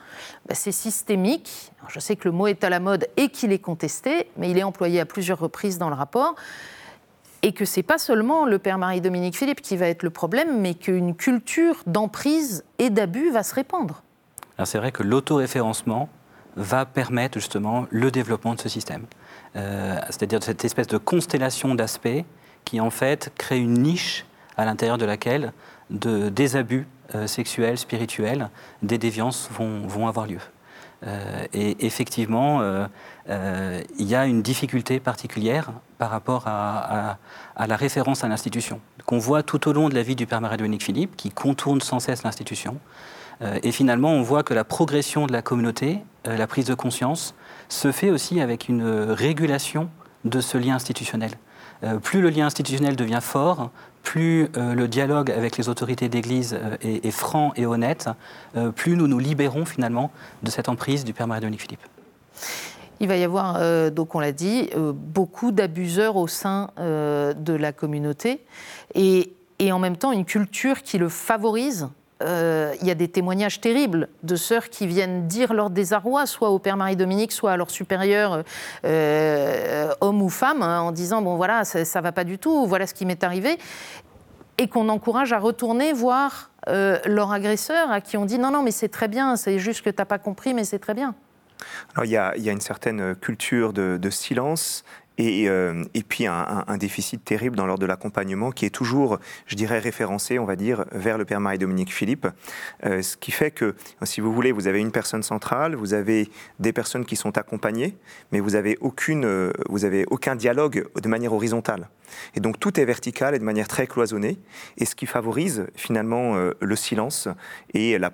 bah, 0.48 0.56
c'est 0.56 0.72
systémique. 0.72 1.70
je 1.86 2.00
sais 2.00 2.16
que 2.16 2.28
le 2.28 2.32
mot 2.32 2.48
est 2.48 2.64
à 2.64 2.68
la 2.68 2.80
mode 2.80 3.06
et 3.16 3.28
qu'il 3.28 3.52
est 3.52 3.60
contesté, 3.60 4.28
mais 4.36 4.50
il 4.50 4.58
est 4.58 4.64
employé 4.64 4.98
à 4.98 5.06
plusieurs 5.06 5.38
reprises 5.38 5.78
dans 5.78 5.88
le 5.88 5.94
rapport. 5.94 6.34
Et 7.42 7.52
que 7.52 7.64
ce 7.64 7.78
n'est 7.78 7.84
pas 7.84 7.98
seulement 7.98 8.44
le 8.44 8.58
père 8.58 8.78
Marie-Dominique 8.78 9.36
Philippe 9.36 9.60
qui 9.60 9.76
va 9.76 9.86
être 9.86 10.02
le 10.02 10.10
problème, 10.10 10.60
mais 10.60 10.74
qu'une 10.74 11.14
culture 11.14 11.76
d'emprise 11.86 12.64
et 12.80 12.90
d'abus 12.90 13.30
va 13.30 13.44
se 13.44 13.54
répandre. 13.54 14.02
C'est 14.64 14.78
vrai 14.78 14.90
que 14.90 15.04
l'autoréférencement, 15.04 16.08
va 16.56 16.86
permettre 16.86 17.38
justement 17.38 17.86
le 17.90 18.10
développement 18.10 18.54
de 18.54 18.60
ce 18.60 18.68
système. 18.68 19.06
Euh, 19.56 19.98
c'est-à-dire 20.06 20.42
cette 20.42 20.64
espèce 20.64 20.86
de 20.86 20.98
constellation 20.98 21.74
d'aspects 21.74 22.24
qui 22.64 22.80
en 22.80 22.90
fait 22.90 23.32
crée 23.38 23.58
une 23.58 23.74
niche 23.74 24.26
à 24.56 24.64
l'intérieur 24.64 24.98
de 24.98 25.04
laquelle 25.04 25.52
de, 25.90 26.28
des 26.28 26.56
abus 26.56 26.86
euh, 27.14 27.26
sexuels, 27.26 27.78
spirituels, 27.78 28.50
des 28.82 28.98
déviances 28.98 29.48
vont, 29.52 30.08
avoir 30.08 30.26
lieu. 30.26 30.40
Euh, 31.06 31.46
et 31.52 31.86
effectivement, 31.86 32.62
il 33.28 34.06
y 34.06 34.14
a 34.14 34.26
une 34.26 34.42
difficulté 34.42 34.98
particulière 34.98 35.72
par 35.98 36.10
rapport 36.10 36.44
à, 36.46 37.18
à, 37.54 37.66
la 37.66 37.76
référence 37.76 38.24
à 38.24 38.28
l'institution, 38.28 38.80
qu'on 39.04 39.18
voit 39.18 39.42
tout 39.42 39.68
au 39.68 39.72
long 39.72 39.88
de 39.88 39.94
la 39.94 40.02
vie 40.02 40.16
du 40.16 40.26
Père 40.26 40.40
Marie-Dominique 40.40 40.82
Philippe, 40.82 41.16
qui 41.16 41.30
contourne 41.30 41.80
sans 41.80 42.00
cesse 42.00 42.22
l'institution. 42.22 42.78
Et 43.40 43.70
finalement, 43.70 44.12
on 44.12 44.22
voit 44.22 44.42
que 44.42 44.54
la 44.54 44.64
progression 44.64 45.26
de 45.26 45.32
la 45.32 45.42
communauté 45.42 46.00
euh, 46.26 46.36
la 46.36 46.46
prise 46.46 46.66
de 46.66 46.74
conscience 46.74 47.34
se 47.68 47.92
fait 47.92 48.10
aussi 48.10 48.40
avec 48.40 48.68
une 48.68 48.84
régulation 48.84 49.88
de 50.24 50.40
ce 50.40 50.58
lien 50.58 50.76
institutionnel. 50.76 51.32
Euh, 51.84 51.98
plus 51.98 52.20
le 52.20 52.30
lien 52.30 52.46
institutionnel 52.46 52.96
devient 52.96 53.20
fort, 53.20 53.70
plus 54.02 54.48
euh, 54.56 54.74
le 54.74 54.88
dialogue 54.88 55.30
avec 55.30 55.56
les 55.56 55.68
autorités 55.68 56.08
d'Église 56.08 56.58
est, 56.80 57.10
franc 57.10 57.52
et 57.56 57.66
honnête, 57.66 58.08
plus 58.74 58.96
nous 58.96 59.08
nous 59.08 59.18
libérons 59.18 59.64
finalement 59.64 60.10
de 60.42 60.50
cette 60.50 60.68
emprise 60.68 61.04
du 61.04 61.12
Père 61.12 61.26
Marie-Dominique 61.26 61.62
Philippe. 61.62 61.80
Il 63.00 63.08
va 63.08 63.16
y 63.16 63.24
avoir, 63.24 63.90
donc 63.90 64.14
on 64.14 64.20
l'a 64.20 64.32
dit, 64.32 64.70
beaucoup 64.74 65.52
d'abuseurs 65.52 66.16
au 66.16 66.28
sein 66.28 66.70
de 66.78 67.52
la 67.52 67.72
communauté 67.72 68.40
et, 68.94 69.32
en 69.70 69.78
même 69.78 69.96
temps 69.96 70.12
une 70.12 70.24
culture 70.24 70.82
qui 70.82 70.98
le 70.98 71.08
favorise 71.08 71.88
euh, 72.22 72.74
il 72.80 72.86
y 72.86 72.90
a 72.90 72.94
des 72.94 73.08
témoignages 73.08 73.60
terribles 73.60 74.08
de 74.22 74.36
sœurs 74.36 74.70
qui 74.70 74.86
viennent 74.86 75.26
dire 75.26 75.52
leur 75.52 75.68
désarroi, 75.68 76.24
soit 76.24 76.48
au 76.48 76.58
père 76.58 76.78
Marie-Dominique, 76.78 77.30
soit 77.30 77.52
à 77.52 77.56
leur 77.58 77.70
supérieur, 77.70 78.42
euh, 78.84 79.92
homme 80.00 80.22
ou 80.22 80.30
femme, 80.30 80.62
hein, 80.62 80.80
en 80.80 80.92
disant 80.92 81.20
bon 81.20 81.36
voilà, 81.36 81.64
ça, 81.64 81.80
ne 81.80 82.02
va 82.02 82.12
pas 82.12 82.24
du 82.24 82.38
tout, 82.38 82.66
voilà 82.66 82.86
ce 82.86 82.94
qui 82.94 83.04
m'est 83.04 83.22
arrivé, 83.22 83.58
et 84.56 84.68
qu'on 84.68 84.88
encourage 84.88 85.34
à 85.34 85.38
retourner 85.38 85.92
voir 85.92 86.50
euh, 86.68 86.98
leur 87.04 87.32
agresseur, 87.32 87.90
à 87.90 88.00
qui 88.00 88.16
on 88.16 88.24
dit 88.24 88.38
non 88.38 88.50
non 88.50 88.62
mais 88.62 88.70
c'est 88.70 88.88
très 88.88 89.08
bien, 89.08 89.36
c'est 89.36 89.58
juste 89.58 89.82
que 89.82 89.90
tu 89.90 89.96
n'as 89.98 90.06
pas 90.06 90.18
compris, 90.18 90.54
mais 90.54 90.64
c'est 90.64 90.78
très 90.78 90.94
bien. 90.94 91.14
Alors 91.94 92.06
il 92.06 92.10
y, 92.12 92.16
a, 92.16 92.34
une 92.36 92.60
certaine 92.60 93.14
culture 93.14 93.72
de 93.72 94.10
silence 94.10 94.84
et, 95.18 95.48
euh, 95.48 95.84
et 95.94 96.02
puis 96.02 96.26
un, 96.26 96.64
un, 96.66 96.76
déficit 96.76 97.24
terrible 97.24 97.56
dans 97.56 97.66
l'ordre 97.66 97.80
de 97.80 97.86
l'accompagnement 97.86 98.50
qui 98.50 98.66
est 98.66 98.70
toujours, 98.70 99.18
je 99.46 99.54
dirais, 99.54 99.78
référencé, 99.78 100.38
on 100.38 100.44
va 100.44 100.56
dire, 100.56 100.84
vers 100.92 101.18
le 101.18 101.24
Père 101.24 101.40
Marie-Dominique 101.40 101.92
Philippe. 101.92 102.26
Euh, 102.84 103.02
ce 103.02 103.16
qui 103.16 103.30
fait 103.30 103.50
que, 103.50 103.74
si 104.02 104.20
vous 104.20 104.32
voulez, 104.32 104.52
vous 104.52 104.66
avez 104.66 104.80
une 104.80 104.92
personne 104.92 105.22
centrale, 105.22 105.74
vous 105.74 105.94
avez 105.94 106.28
des 106.60 106.72
personnes 106.72 107.04
qui 107.04 107.16
sont 107.16 107.38
accompagnées, 107.38 107.96
mais 108.32 108.40
vous 108.40 108.50
n'avez 108.50 108.78
euh, 109.08 109.52
vous 109.68 109.84
avez 109.84 110.04
aucun 110.10 110.36
dialogue 110.36 110.86
de 111.00 111.08
manière 111.08 111.32
horizontale. 111.32 111.88
Et 112.34 112.40
donc 112.40 112.60
tout 112.60 112.78
est 112.78 112.84
vertical 112.84 113.34
et 113.34 113.38
de 113.38 113.44
manière 113.44 113.68
très 113.68 113.86
cloisonnée, 113.86 114.38
et 114.78 114.84
ce 114.84 114.94
qui 114.94 115.06
favorise 115.06 115.66
finalement 115.74 116.36
euh, 116.36 116.52
le 116.60 116.76
silence 116.76 117.28
et 117.74 117.98
la, 117.98 118.12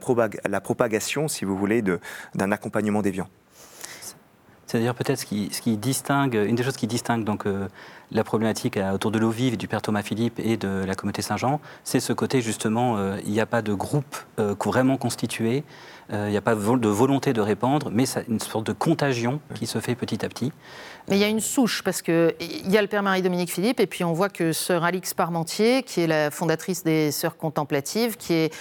la 0.49 0.61
propagation, 0.61 1.29
si 1.29 1.45
vous 1.45 1.57
voulez, 1.57 1.83
d'un 1.83 2.53
accompagnement 2.53 3.03
déviant. 3.03 3.29
C'est-à-dire 4.73 4.95
peut-être 4.95 5.19
ce 5.19 5.27
qui, 5.27 5.51
ce 5.53 5.61
qui, 5.61 5.77
distingue, 5.77 6.33
une 6.33 6.57
des 6.57 6.63
choses 6.63 6.79
qui 6.79 6.87
distingue 6.87 7.25
donc 7.25 7.45
euh, 7.45 7.69
la 8.11 8.25
problématique 8.25 8.79
autour 8.95 9.11
de 9.11 9.19
l'eau 9.19 9.29
vive 9.29 9.59
du 9.59 9.69
père 9.69 9.83
Thomas 9.83 10.01
Philippe 10.01 10.41
et 10.43 10.57
de 10.57 10.83
la 10.87 10.95
communauté 10.95 11.21
Saint-Jean, 11.21 11.61
c'est 11.85 12.01
ce 12.01 12.15
côté 12.15 12.41
justement, 12.41 12.97
euh, 12.97 13.19
il 13.27 13.33
n'y 13.33 13.41
a 13.41 13.45
pas 13.45 13.61
de 13.61 13.75
groupe 13.75 14.17
euh, 14.39 14.55
vraiment 14.65 14.97
constitué, 14.97 15.63
il 16.11 16.29
n'y 16.29 16.37
a 16.37 16.43
pas 16.43 16.55
de 16.55 16.89
volonté 16.89 17.33
de 17.33 17.41
répandre, 17.41 17.91
mais 17.91 18.05
ça, 18.05 18.21
une 18.29 18.41
sorte 18.41 18.67
de 18.67 18.73
contagion 18.73 19.41
qui 19.55 19.67
se 19.67 19.79
fait 19.79 19.95
petit 19.95 20.23
à 20.27 20.29
petit. 20.29 20.53
Mais 21.09 21.17
il 21.17 21.21
y 21.21 21.25
a 21.25 21.29
une 21.29 21.41
souche, 21.41 21.83
parce 21.83 22.03
qu'il 22.03 22.35
y 22.67 22.77
a 22.77 22.83
le 22.83 22.89
père 22.89 23.03
Marie-Dominique 23.03 23.51
Philippe, 23.51 23.81
et 23.81 23.87
puis 23.87 24.05
on 24.05 24.13
voit 24.13 24.29
que 24.29 24.53
sœur 24.53 24.85
Alix 24.85 25.15
Parmentier, 25.15 25.83
qui 25.83 26.03
est 26.03 26.07
la 26.07 26.31
fondatrice 26.31 26.85
des 26.85 27.13
Sœurs 27.13 27.39
Contemplatives, 27.39 28.19
qui 28.19 28.35
est 28.35 28.55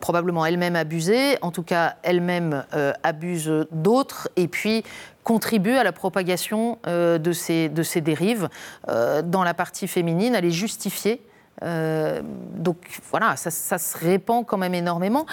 probablement 0.00 0.46
elle-même 0.46 0.76
abusée, 0.76 1.36
en 1.42 1.50
tout 1.50 1.62
cas 1.62 1.96
elle-même 2.04 2.64
abuse 3.02 3.52
d'autres, 3.70 4.30
et 4.36 4.48
puis 4.48 4.82
contribue 5.24 5.76
à 5.76 5.84
la 5.84 5.92
propagation 5.92 6.78
euh, 6.86 7.18
de, 7.18 7.32
ces, 7.32 7.68
de 7.68 7.82
ces 7.82 8.00
dérives 8.00 8.48
euh, 8.88 9.22
dans 9.22 9.44
la 9.44 9.54
partie 9.54 9.88
féminine, 9.88 10.34
elle 10.34 10.44
est 10.44 10.50
justifiée. 10.50 11.22
Euh, 11.62 12.22
donc 12.56 12.76
voilà, 13.10 13.36
ça, 13.36 13.50
ça, 13.50 13.78
se 13.78 13.96
répand 13.96 14.44
quand 14.44 14.58
même 14.58 14.74
énormément. 14.74 15.26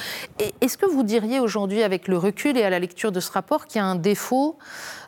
Est-ce 0.61 0.77
que 0.77 0.85
vous 0.85 1.03
diriez 1.03 1.39
aujourd'hui, 1.39 1.81
avec 1.81 2.07
le 2.07 2.17
recul 2.17 2.57
et 2.57 2.63
à 2.63 2.69
la 2.69 2.77
lecture 2.77 3.11
de 3.11 3.19
ce 3.19 3.31
rapport, 3.31 3.65
qu'il 3.65 3.79
y 3.79 3.81
a 3.81 3.85
un 3.85 3.95
défaut 3.95 4.57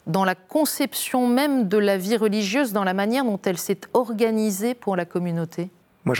dans 0.08 0.26
la 0.26 0.34
conception 0.34 1.28
même 1.28 1.68
de 1.68 1.78
la 1.78 1.98
vie 1.98 2.18
religieuse, 2.18 2.74
dans 2.74 2.84
la 2.84 2.94
manière 2.94 3.24
dont 3.24 3.40
elle 3.46 3.60
s'est 3.60 3.82
organisée 3.94 4.74
pour 4.74 4.96
la 4.96 5.06
communauté? 5.06 5.70
Moi, 6.06 6.16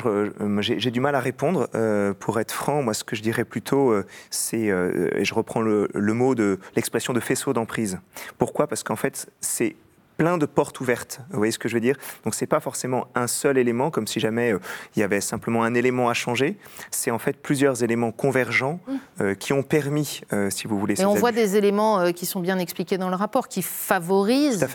j'ai 0.62 0.92
du 0.92 1.00
mal 1.00 1.16
à 1.16 1.20
répondre. 1.20 1.70
Euh, 1.74 2.14
pour 2.14 2.40
être 2.40 2.52
franc, 2.52 2.84
moi, 2.84 2.94
ce 2.94 3.04
que 3.04 3.16
je 3.16 3.22
dirais 3.22 3.46
plutôt, 3.46 3.92
euh, 3.92 4.06
c'est, 4.30 4.70
euh, 4.70 5.10
et 5.16 5.26
je 5.26 5.34
reprends 5.34 5.62
le, 5.62 5.90
le 5.94 6.14
mot 6.14 6.36
de 6.36 6.60
l'expression 6.76 7.14
de 7.14 7.20
faisceau 7.20 7.54
d'emprise. 7.54 8.00
Pourquoi? 8.38 8.68
Parce 8.68 8.84
qu'en 8.84 8.96
fait, 8.96 9.32
c'est 9.40 9.76
plein 10.18 10.38
de 10.38 10.46
portes 10.46 10.80
ouvertes. 10.80 11.20
Vous 11.32 11.38
voyez 11.38 11.52
ce 11.52 11.60
que 11.60 11.68
je 11.68 11.74
veux 11.74 11.80
dire? 11.80 11.96
Donc 12.24 12.36
c'est 12.36 12.46
pas 12.46 12.60
forcément 12.60 13.08
un 13.16 13.28
seul 13.28 13.58
élément, 13.58 13.90
comme 13.90 14.08
si 14.08 14.20
jamais 14.20 14.54
euh, 14.54 14.60
il 14.96 15.00
y 15.00 15.04
avait 15.04 15.22
simplement 15.22 15.64
un 15.64 15.74
élément 15.74 16.10
à 16.10 16.14
changer. 16.14 16.58
C'est 16.92 17.12
en 17.12 17.20
fait 17.20 17.38
plusieurs 17.38 17.84
éléments 17.84 18.12
convergents 18.12 18.80
mmh. 18.88 18.94
euh, 19.22 19.34
qui 19.36 19.54
ont 19.54 19.64
permis, 19.64 20.22
euh, 20.34 20.50
si 20.50 20.68
vous 20.68 20.78
voulez. 20.80 21.00
Et 21.02 21.06
on 21.06 21.16
voit 21.16 21.32
des 21.32 21.58
éléments 21.58 22.12
qui 22.14 22.26
sont 22.26 22.40
bien 22.40 22.60
expliqués 22.60 22.98
dans 22.98 23.10
le 23.10 23.16
rapport, 23.16 23.48
qui 23.48 23.62
favorisent 23.62 24.68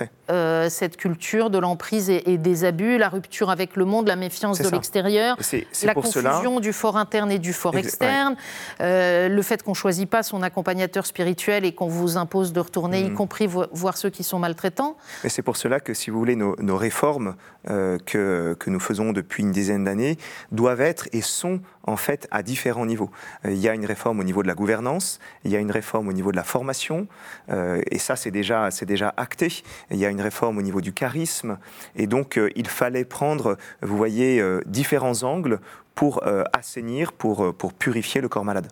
cette 0.68 0.96
culture 0.96 1.50
de 1.50 1.58
l'emprise 1.58 2.10
et, 2.10 2.38
des 2.38 2.64
abus, 2.64 2.98
la 2.98 3.08
rupture 3.08 3.50
avec 3.50 3.76
le 3.76 3.84
monde, 3.84 4.08
la 4.08 4.16
méfiance 4.16 4.58
de 4.58 4.68
l'extérieur, 4.68 5.36
la 5.82 5.94
confusion 5.94 6.60
du 6.60 6.72
fort 6.72 6.96
interne 6.96 7.30
et 7.30 7.38
du 7.38 7.52
fort 7.52 7.76
externe, 7.76 8.36
le 8.80 9.42
fait 9.42 9.62
qu'on 9.62 9.74
choisit 9.74 10.08
pas 10.08 10.22
son 10.22 10.42
accompagnateur 10.42 11.06
spirituel 11.06 11.64
et 11.64 11.72
qu'on 11.72 11.88
vous 11.88 12.16
impose 12.16 12.52
de 12.52 12.60
retourner, 12.60 13.00
y 13.00 13.10
mmh. 13.10 13.14
compris 13.14 13.46
voir 13.46 13.96
ceux 13.96 14.10
qui 14.10 14.24
sont 14.24 14.38
maltraitants 14.38 14.96
c'est 15.28 15.42
pour 15.42 15.56
cela 15.56 15.80
que, 15.80 15.94
si 15.94 16.10
vous 16.10 16.18
voulez, 16.18 16.36
nos, 16.36 16.76
réformes 16.76 17.36
euh, 17.68 17.98
que, 18.04 18.56
nous 18.66 18.80
faisons 18.80 19.12
depuis 19.12 19.42
une 19.42 19.50
dizaine 19.50 19.84
d'années 19.84 20.18
doivent 20.52 20.80
être 20.80 21.08
et 21.12 21.20
sont 21.20 21.60
en 21.84 21.96
fait 21.96 22.28
à 22.30 22.42
différents 22.42 22.86
niveaux. 22.86 23.10
Euh, 23.44 23.52
il 23.52 23.58
y 23.58 23.68
a 23.68 23.74
une 23.74 23.86
réforme 23.86 24.20
au 24.20 24.24
niveau 24.24 24.42
de 24.42 24.48
la 24.48 24.54
gouvernance, 24.54 25.18
il 25.44 25.50
y 25.50 25.56
a 25.56 25.58
une 25.58 25.70
réforme 25.70 26.08
au 26.08 26.12
niveau 26.12 26.32
de 26.32 26.36
la 26.36 26.44
formation, 26.44 27.06
euh, 27.50 27.80
et 27.90 27.98
ça 27.98 28.16
c'est 28.16 28.30
déjà, 28.30 28.68
acté. 29.16 29.48
Il 29.90 29.98
y 29.98 30.06
a 30.06 30.10
une 30.10 30.20
réforme 30.20 30.58
au 30.58 30.62
niveau 30.62 30.80
du 30.80 30.92
charisme, 30.92 31.58
et 31.94 32.06
donc 32.06 32.38
il 32.56 32.68
fallait 32.68 33.04
prendre, 33.04 33.56
vous 33.82 33.96
voyez, 33.96 34.42
différents 34.66 35.22
angles 35.22 35.60
pour 35.94 36.22
assainir, 36.52 37.12
pour 37.12 37.54
purifier 37.78 38.20
le 38.20 38.28
corps 38.28 38.44
malade. 38.44 38.68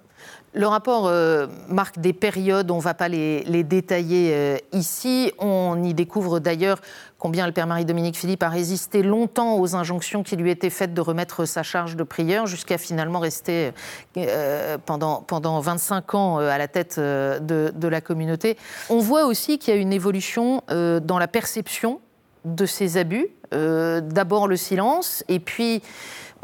Le 0.57 0.69
rapport 0.69 1.09
euh, 1.09 1.49
marque 1.69 1.99
des 1.99 2.12
périodes, 2.12 2.71
on 2.71 2.77
ne 2.77 2.81
va 2.81 2.95
pas 2.95 3.09
les, 3.09 3.64
détailler 3.64 4.31
euh, 4.33 4.57
ici. 4.73 5.33
On 5.40 5.83
y 5.83 5.95
découvre 5.95 6.38
d'ailleurs 6.38 6.81
combien 7.19 7.47
le 7.47 7.53
père 7.53 7.67
Marie-Dominique 7.67 8.17
Philippe 8.17 8.45
a 8.45 8.49
résisté 8.49 9.03
longtemps 9.03 9.59
aux 9.59 9.75
injonctions 9.75 10.23
qui 10.23 10.37
lui 10.37 10.53
étaient 10.53 10.71
faites 10.71 10.95
de 10.95 11.01
remettre 11.01 11.45
sa 11.45 11.64
charge 11.64 11.97
de 11.97 12.05
prieur, 12.05 12.47
jusqu'à 12.47 12.79
finalement 12.79 13.19
rester 13.19 13.73
euh, 14.17 14.79
pendant, 14.87 15.23
pendant 15.23 15.59
25 15.59 16.14
ans 16.14 16.38
à 16.38 16.57
la 16.57 16.69
tête 16.69 17.01
de, 17.01 17.73
de, 17.75 17.88
la 17.88 18.01
communauté. 18.01 18.57
On 18.90 19.01
voit 19.01 19.25
aussi 19.25 19.59
qu'il 19.59 19.75
y 19.75 19.77
a 19.77 19.81
une 19.81 19.93
évolution 19.93 20.62
dans 20.69 21.19
la 21.19 21.27
perception 21.27 22.01
de 22.45 22.67
ces 22.67 22.97
abus. 22.97 23.27
D'abord 23.51 24.49
le 24.49 24.57
silence, 24.57 25.25
et 25.29 25.38
puis 25.38 25.81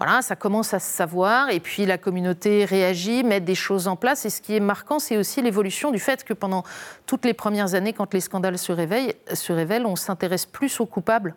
voilà, 0.00 0.22
ça 0.22 0.34
commence 0.34 0.72
à 0.72 0.78
se 0.78 0.90
savoir, 0.90 1.50
et 1.50 1.60
puis 1.60 1.84
la 1.84 1.98
communauté 1.98 2.64
réagit, 2.64 3.22
met 3.22 3.38
des 3.38 3.54
choses 3.54 3.86
en 3.86 3.96
place. 3.96 4.24
Et 4.24 4.30
ce 4.30 4.40
qui 4.40 4.56
est 4.56 4.60
marquant, 4.60 4.98
c'est 4.98 5.18
aussi 5.18 5.42
l'évolution 5.42 5.90
du 5.90 5.98
fait 5.98 6.24
que 6.24 6.32
pendant 6.32 6.64
toutes 7.04 7.26
les 7.26 7.34
premières 7.34 7.74
années, 7.74 7.92
quand 7.92 8.14
les 8.14 8.22
scandales 8.22 8.56
se, 8.56 8.72
réveillent, 8.72 9.12
se 9.34 9.52
révèlent, 9.52 9.84
on 9.84 9.96
s'intéresse 9.96 10.46
plus 10.46 10.80
aux 10.80 10.86
coupables 10.86 11.34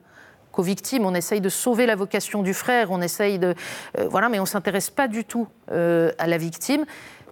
qu'aux 0.53 0.61
victimes. 0.61 1.05
On 1.05 1.13
essaye 1.13 1.41
de 1.41 1.49
sauver 1.49 1.85
la 1.85 1.97
vocation 1.97 2.41
du 2.41 2.53
frère, 2.53 2.89
on 2.91 3.01
essaye 3.01 3.37
de. 3.37 3.53
Euh, 3.97 4.07
voilà, 4.09 4.29
mais 4.29 4.39
on 4.39 4.43
ne 4.43 4.47
s'intéresse 4.47 4.89
pas 4.89 5.09
du 5.09 5.25
tout 5.25 5.45
euh, 5.73 6.13
à 6.17 6.27
la 6.27 6.37
victime 6.37 6.85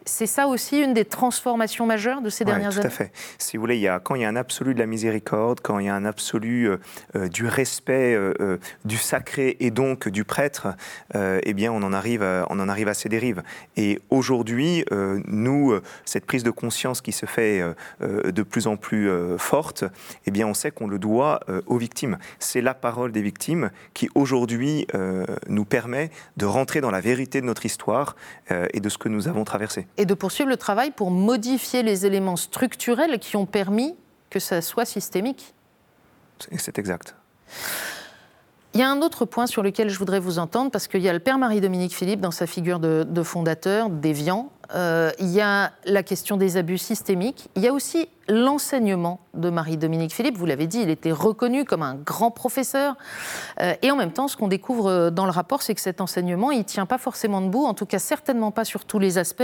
c'est 0.06 0.26
ça 0.26 0.48
aussi 0.48 0.82
une 0.82 0.94
des 0.94 1.06
transformations 1.06 1.86
majeures 1.86 2.22
de 2.22 2.30
ces 2.30 2.44
dernières 2.44 2.74
années 2.74 2.82
Tout 2.82 2.88
à 2.88 2.90
fait. 2.90 3.12
Si 3.38 3.58
vous 3.58 3.62
voulez, 3.62 3.76
il 3.76 3.82
y 3.82 3.88
a, 3.88 4.00
quand 4.00 4.16
il 4.16 4.22
y 4.22 4.26
a 4.26 4.30
un 4.30 4.36
absolu 4.36 4.74
de 4.74 4.80
la 4.80 4.88
miséricorde, 4.88 5.60
quand 5.62 5.80
il 5.80 5.86
y 5.86 5.90
a 5.90 5.96
un 5.96 6.06
absolu 6.06 6.70
euh, 6.70 6.78
euh, 7.16 7.28
du 7.28 7.46
respect 7.46 8.16
euh, 8.16 8.58
du 8.86 8.98
sacré 8.98 9.58
et 9.60 9.70
donc 9.70 10.08
du 10.10 10.24
prêtre, 10.24 10.70
eh 11.14 11.54
bien, 11.54 11.72
on 11.72 11.84
en, 11.84 11.94
arrive 11.94 12.24
à, 12.24 12.48
on 12.50 12.60
en 12.60 12.70
arrive 12.70 12.88
à 12.88 12.94
ces 12.94 13.10
dérives. 13.10 13.44
Et 13.78 14.00
aujourd'hui, 14.10 14.86
nous, 14.92 15.80
cette 16.06 16.26
prise 16.26 16.44
de 16.44 16.52
conscience 16.52 17.02
qui 17.02 17.12
se 17.12 17.26
fait 17.26 17.64
de 18.00 18.44
plus 18.44 18.68
en 18.68 18.78
plus 18.78 19.10
forte, 19.38 19.84
eh 20.26 20.32
bien, 20.32 20.48
on 20.48 20.54
sait 20.54 20.72
qu'on 20.72 20.88
le 20.88 21.00
doit 21.00 21.40
aux 21.66 21.78
victimes. 21.78 22.18
C'est 22.40 22.62
la 22.62 22.74
parole 22.74 23.12
des 23.12 23.22
victimes 23.22 23.72
qui, 23.94 24.10
aujourd'hui, 24.16 24.88
nous 25.48 25.66
permet 25.66 26.12
de 26.38 26.46
rentrer 26.46 26.82
dans 26.82 26.92
la 26.92 27.02
vérité 27.02 27.42
de 27.42 27.46
notre 27.46 27.66
histoire 27.66 28.16
et 28.50 28.80
de 28.80 28.90
ce 28.90 28.98
que 28.98 29.10
nous 29.10 29.28
avons 29.28 29.44
traversé 29.44 29.88
et 29.98 30.06
de 30.06 30.14
poursuivre 30.14 30.50
le 30.50 30.58
travail 30.58 30.92
pour 30.92 31.12
modifier 31.12 31.84
les 31.84 32.06
éléments 32.06 32.36
structurels 32.36 33.20
qui 33.20 33.36
ont 33.36 33.46
permis 33.46 33.96
que 34.30 34.40
ça 34.40 34.62
soit 34.62 34.86
systémique. 34.86 35.54
C'est 36.58 36.80
exact. 36.80 37.16
Il 38.74 38.80
y 38.80 38.84
a 38.84 38.90
un 38.90 39.02
autre 39.02 39.26
point 39.26 39.48
sur 39.48 39.64
lequel 39.64 39.90
je 39.90 40.00
voudrais 40.00 40.20
vous 40.20 40.40
entendre, 40.40 40.72
parce 40.72 40.88
qu'il 40.88 41.02
y 41.02 41.10
a 41.10 41.14
le 41.14 41.20
père 41.20 41.38
Marie-Dominique 41.38 41.94
Philippe 41.94 42.22
dans 42.22 42.32
sa 42.32 42.48
figure 42.48 42.80
de, 42.80 43.24
fondateur, 43.24 43.90
déviant. 43.90 44.50
Euh, 44.74 45.12
il 45.20 45.30
y 45.30 45.42
a 45.42 45.72
la 45.86 46.04
question 46.04 46.38
des 46.38 46.58
abus 46.58 46.78
systémiques. 46.78 47.50
Il 47.56 47.62
y 47.64 47.68
a 47.68 47.74
aussi 47.74 48.08
l'enseignement 48.28 49.20
de 49.34 49.50
Marie-Dominique 49.50 50.14
Philippe. 50.14 50.38
Vous 50.38 50.46
l'avez 50.46 50.68
dit, 50.68 50.82
il 50.82 50.90
était 50.90 51.12
reconnu 51.12 51.66
comme 51.66 51.82
un 51.82 51.96
grand 51.96 52.32
professeur. 52.32 52.96
Euh, 53.60 53.74
et 53.82 53.92
en 53.92 53.96
même 53.96 54.12
temps, 54.12 54.28
ce 54.28 54.38
qu'on 54.38 54.48
découvre 54.48 55.10
dans 55.10 55.26
le 55.26 55.32
rapport, 55.32 55.62
c'est 55.62 55.76
que 55.76 55.82
cet 55.82 56.02
enseignement, 56.02 56.52
il 56.52 56.60
ne 56.60 56.64
tient 56.64 56.86
pas 56.86 56.98
forcément 56.98 57.42
debout, 57.42 57.66
en 57.66 57.74
tout 57.74 57.86
cas 57.86 58.00
certainement 58.00 58.52
pas 58.52 58.66
sur 58.66 58.86
tous 58.86 59.00
les 59.00 59.18
aspects. 59.18 59.44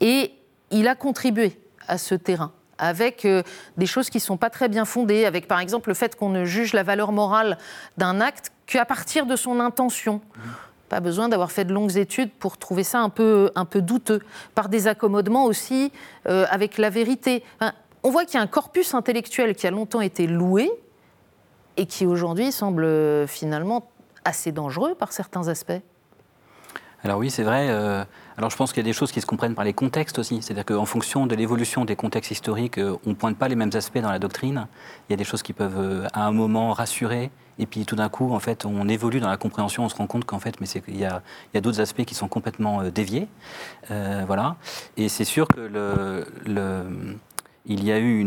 Et 0.00 0.32
il 0.70 0.88
a 0.88 0.94
contribué 0.94 1.58
à 1.88 1.98
ce 1.98 2.14
terrain 2.14 2.52
avec 2.78 3.24
euh, 3.24 3.42
des 3.76 3.86
choses 3.86 4.10
qui 4.10 4.18
ne 4.18 4.22
sont 4.22 4.36
pas 4.36 4.50
très 4.50 4.68
bien 4.68 4.84
fondées, 4.84 5.24
avec 5.24 5.48
par 5.48 5.60
exemple 5.60 5.88
le 5.88 5.94
fait 5.94 6.16
qu'on 6.16 6.28
ne 6.28 6.44
juge 6.44 6.72
la 6.72 6.82
valeur 6.82 7.12
morale 7.12 7.58
d'un 7.98 8.20
acte 8.20 8.52
qu'à 8.66 8.84
partir 8.84 9.26
de 9.26 9.36
son 9.36 9.60
intention. 9.60 10.20
Pas 10.88 11.00
besoin 11.00 11.28
d'avoir 11.28 11.50
fait 11.50 11.64
de 11.64 11.72
longues 11.72 11.96
études 11.96 12.30
pour 12.30 12.58
trouver 12.58 12.84
ça 12.84 13.00
un 13.00 13.08
peu, 13.08 13.50
douteux. 13.74 14.20
Par 14.54 14.68
des 14.68 14.86
accommodements 14.86 15.44
aussi 15.44 15.92
euh, 16.28 16.46
avec 16.50 16.78
la 16.78 16.90
vérité. 16.90 17.42
on 18.02 18.10
voit 18.10 18.24
qu'il 18.24 18.34
y 18.34 18.38
a 18.38 18.42
un 18.42 18.46
corpus 18.46 18.94
intellectuel 18.94 19.54
qui 19.54 19.66
a 19.66 19.70
longtemps 19.70 20.00
été 20.00 20.26
loué 20.26 20.70
et 21.76 21.86
qui 21.86 22.06
aujourd'hui 22.06 22.52
semble 22.52 22.84
euh, 22.84 23.26
finalement 23.26 23.90
assez 24.24 24.52
dangereux 24.52 24.94
par 24.94 25.12
certains 25.12 25.48
aspects. 25.48 25.72
Alors 27.02 27.18
oui, 27.18 27.30
c'est 27.30 27.42
vrai. 27.42 27.68
Alors 28.36 28.50
je 28.50 28.56
pense 28.56 28.72
qu'il 28.72 28.82
y 28.82 28.86
a 28.86 28.90
des 28.90 28.92
choses 28.92 29.12
qui 29.12 29.20
se 29.20 29.26
comprennent 29.26 29.54
par 29.54 29.64
les 29.64 29.72
contextes 29.72 30.18
aussi. 30.18 30.42
C'est-à-dire 30.42 30.64
qu'en 30.64 30.84
fonction 30.84 31.26
de 31.26 31.34
l'évolution 31.34 31.84
des 31.84 31.96
contextes 31.96 32.30
historiques, 32.30 32.78
on 32.78 33.10
ne 33.10 33.14
pointe 33.14 33.36
pas 33.36 33.48
les 33.48 33.56
mêmes 33.56 33.70
aspects 33.74 33.98
dans 33.98 34.10
la 34.10 34.18
doctrine. 34.18 34.66
Il 35.08 35.12
y 35.12 35.14
a 35.14 35.16
des 35.16 35.24
choses 35.24 35.42
qui 35.42 35.52
peuvent 35.52 36.08
à 36.12 36.26
un 36.26 36.32
moment 36.32 36.72
rassurer, 36.72 37.30
et 37.58 37.66
puis 37.66 37.84
tout 37.84 37.96
d'un 37.96 38.08
coup, 38.08 38.32
en 38.32 38.40
fait, 38.40 38.64
on 38.64 38.88
évolue 38.88 39.20
dans 39.20 39.28
la 39.28 39.36
compréhension, 39.36 39.84
on 39.84 39.88
se 39.88 39.94
rend 39.94 40.06
compte 40.06 40.24
qu'en 40.24 40.40
fait, 40.40 40.60
mais 40.60 40.66
il 40.88 40.98
y 40.98 41.04
a, 41.04 41.22
d'autres 41.60 41.80
aspects 41.80 42.04
qui 42.04 42.14
sont 42.14 42.28
complètement 42.28 42.82
déviés. 42.84 43.28
voilà. 43.88 44.56
Et 44.96 45.08
c'est 45.08 45.24
sûr 45.24 45.46
que 45.48 46.24
il 47.66 47.84
y 47.84 47.92
a 47.92 47.98
eu 47.98 48.20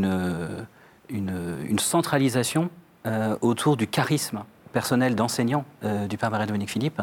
une, 1.10 1.80
centralisation 1.80 2.70
euh, 3.06 3.38
autour 3.42 3.78
du 3.78 3.88
charisme 3.88 4.44
personnel 4.78 5.16
d'enseignant 5.16 5.66
euh, 5.84 6.06
du 6.06 6.18
père 6.20 6.30
Marie-Dominique 6.30 6.70
Philippe 6.70 7.02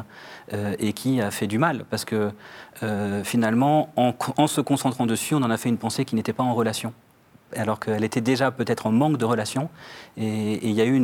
euh, 0.52 0.76
et 0.78 0.92
qui 0.92 1.20
a 1.20 1.32
fait 1.32 1.48
du 1.48 1.58
mal 1.58 1.84
parce 1.90 2.04
que 2.04 2.30
finalement, 3.24 3.90
en, 3.96 4.46
se 4.46 4.60
concentrant 4.60 5.06
dessus, 5.06 5.34
on 5.34 5.42
en 5.42 5.50
a 5.50 5.56
fait 5.56 5.68
une 5.68 5.78
pensée 5.78 6.04
qui 6.04 6.14
n'était 6.16 6.32
pas 6.32 6.42
en 6.42 6.54
relation 6.54 6.92
alors 7.56 7.78
qu'elle 7.80 8.04
était 8.04 8.20
déjà 8.20 8.50
peut-être 8.50 8.86
en 8.86 8.92
manque 8.92 9.16
de 9.16 9.24
relation. 9.24 9.70
Et, 10.16 10.68
il 10.68 10.74
y 10.74 10.80
a 10.80 10.84
eu 10.84 10.98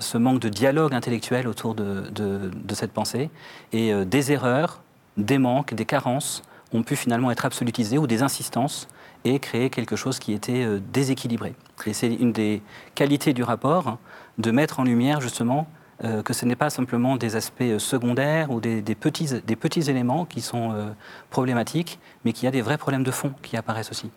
ce 0.00 0.18
manque 0.18 0.40
de 0.40 0.48
dialogue 0.48 0.94
intellectuel 0.94 1.48
autour 1.48 1.74
de, 1.74 2.50
cette 2.74 2.92
pensée. 2.92 3.28
Et 3.72 3.92
des 4.04 4.32
erreurs, 4.32 4.82
des 5.16 5.38
manques, 5.38 5.74
des 5.74 5.84
carences 5.84 6.42
ont 6.72 6.82
pu 6.82 6.96
finalement 6.96 7.30
être 7.30 7.44
absolutisées 7.44 7.98
ou 7.98 8.06
des 8.06 8.22
insistances 8.22 8.88
et 9.24 9.38
créer 9.40 9.70
quelque 9.70 9.96
chose 9.96 10.18
qui 10.18 10.32
était 10.32 10.64
euh, 10.64 10.80
déséquilibré. 10.92 11.54
Et 11.86 11.92
c'est 11.92 12.14
une 12.14 12.32
des 12.32 12.62
qualités 12.94 13.32
du 13.32 13.42
rapport 13.42 13.98
de 14.38 14.50
mettre 14.50 14.80
en 14.80 14.84
lumière 14.84 15.20
justement 15.20 15.66
euh, 16.04 16.22
que 16.22 16.34
ce 16.34 16.44
n'est 16.44 16.56
pas 16.56 16.68
simplement 16.68 17.16
des 17.16 17.36
aspects 17.36 17.62
euh, 17.62 17.78
secondaires 17.78 18.50
ou 18.50 18.60
des, 18.60 18.82
petits, 18.94 19.90
éléments 19.90 20.26
qui 20.26 20.42
sont 20.42 20.72
euh, 20.72 20.90
problématiques, 21.30 21.98
mais 22.22 22.34
qu'il 22.34 22.44
y 22.44 22.48
a 22.48 22.50
des 22.50 22.60
vrais 22.60 22.76
problèmes 22.76 23.02
de 23.02 23.10
fond 23.10 23.32
qui 23.40 23.56
apparaissent 23.56 23.90
aussi. 23.90 24.10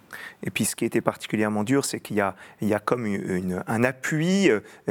Et 0.44 0.50
puis 0.50 0.66
ce 0.66 0.76
qui 0.76 0.84
était 0.84 1.00
particulièrement 1.00 1.64
dur, 1.64 1.86
c'est 1.86 2.02
qu'il 2.02 2.18
y 2.18 2.22
a, 2.22 2.80
comme 2.80 3.08
un 3.68 3.84
appui 3.86 4.50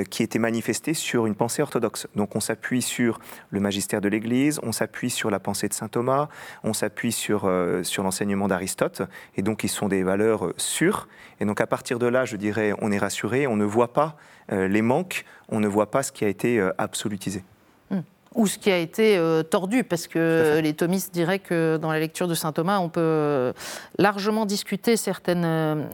qui 0.09 0.23
était 0.23 0.39
manifesté 0.39 0.95
sur 0.95 1.27
une 1.27 1.35
pensée 1.35 1.61
orthodoxe. 1.61 2.07
Donc 2.17 2.37
on 2.37 2.41
s'appuie 2.41 2.81
sur 2.81 3.21
le 3.51 3.61
magistère 3.61 4.01
de 4.01 4.09
l'Église, 4.09 4.59
on 4.63 4.73
s'appuie 4.73 5.11
sur 5.11 5.31
la 5.31 5.41
pensée 5.41 5.69
de 5.69 5.75
Saint 5.75 5.89
Thomas, 5.89 6.29
on 6.65 6.73
s'appuie 6.73 7.13
sur, 7.13 7.51
sur 7.83 8.03
l'enseignement 8.03 8.49
d'Aristote, 8.49 9.03
et 9.37 9.43
donc 9.43 9.65
ils 9.65 9.69
sont 9.69 9.89
des 9.89 10.03
valeurs 10.03 10.53
sûres. 10.57 11.09
Et 11.41 11.45
donc 11.45 11.61
à 11.61 11.67
partir 11.67 11.99
de 11.99 12.07
là, 12.07 12.25
je 12.25 12.37
dirais, 12.37 12.73
on 12.81 12.93
est 12.93 12.99
rassuré, 12.99 13.47
on 13.47 13.57
ne 13.57 13.65
voit 13.65 13.93
pas 13.93 14.17
les 14.51 14.83
manques 14.83 15.25
on 15.49 15.61
ne 15.61 15.69
voit 15.69 15.91
pas 15.91 16.03
ce 16.03 16.13
qui 16.13 16.25
a 16.25 16.29
été 16.29 16.59
euh, 16.59 16.73
absolutisé. 16.79 17.43
Hmm. 17.91 18.01
Ou 18.35 18.47
ce 18.47 18.59
qui 18.59 18.71
a 18.71 18.79
été 18.79 19.17
euh, 19.17 19.43
tordu, 19.43 19.83
parce 19.85 20.07
que 20.07 20.61
les 20.63 20.75
thomistes 20.75 21.13
diraient 21.13 21.39
que 21.39 21.79
dans 21.81 21.91
la 21.91 21.99
lecture 21.99 22.29
de 22.29 22.35
saint 22.35 22.53
Thomas, 22.53 22.79
on 22.79 22.89
peut 22.89 23.01
euh, 23.01 23.53
largement 23.99 24.47
discuter 24.47 24.97
certaines, 24.97 25.89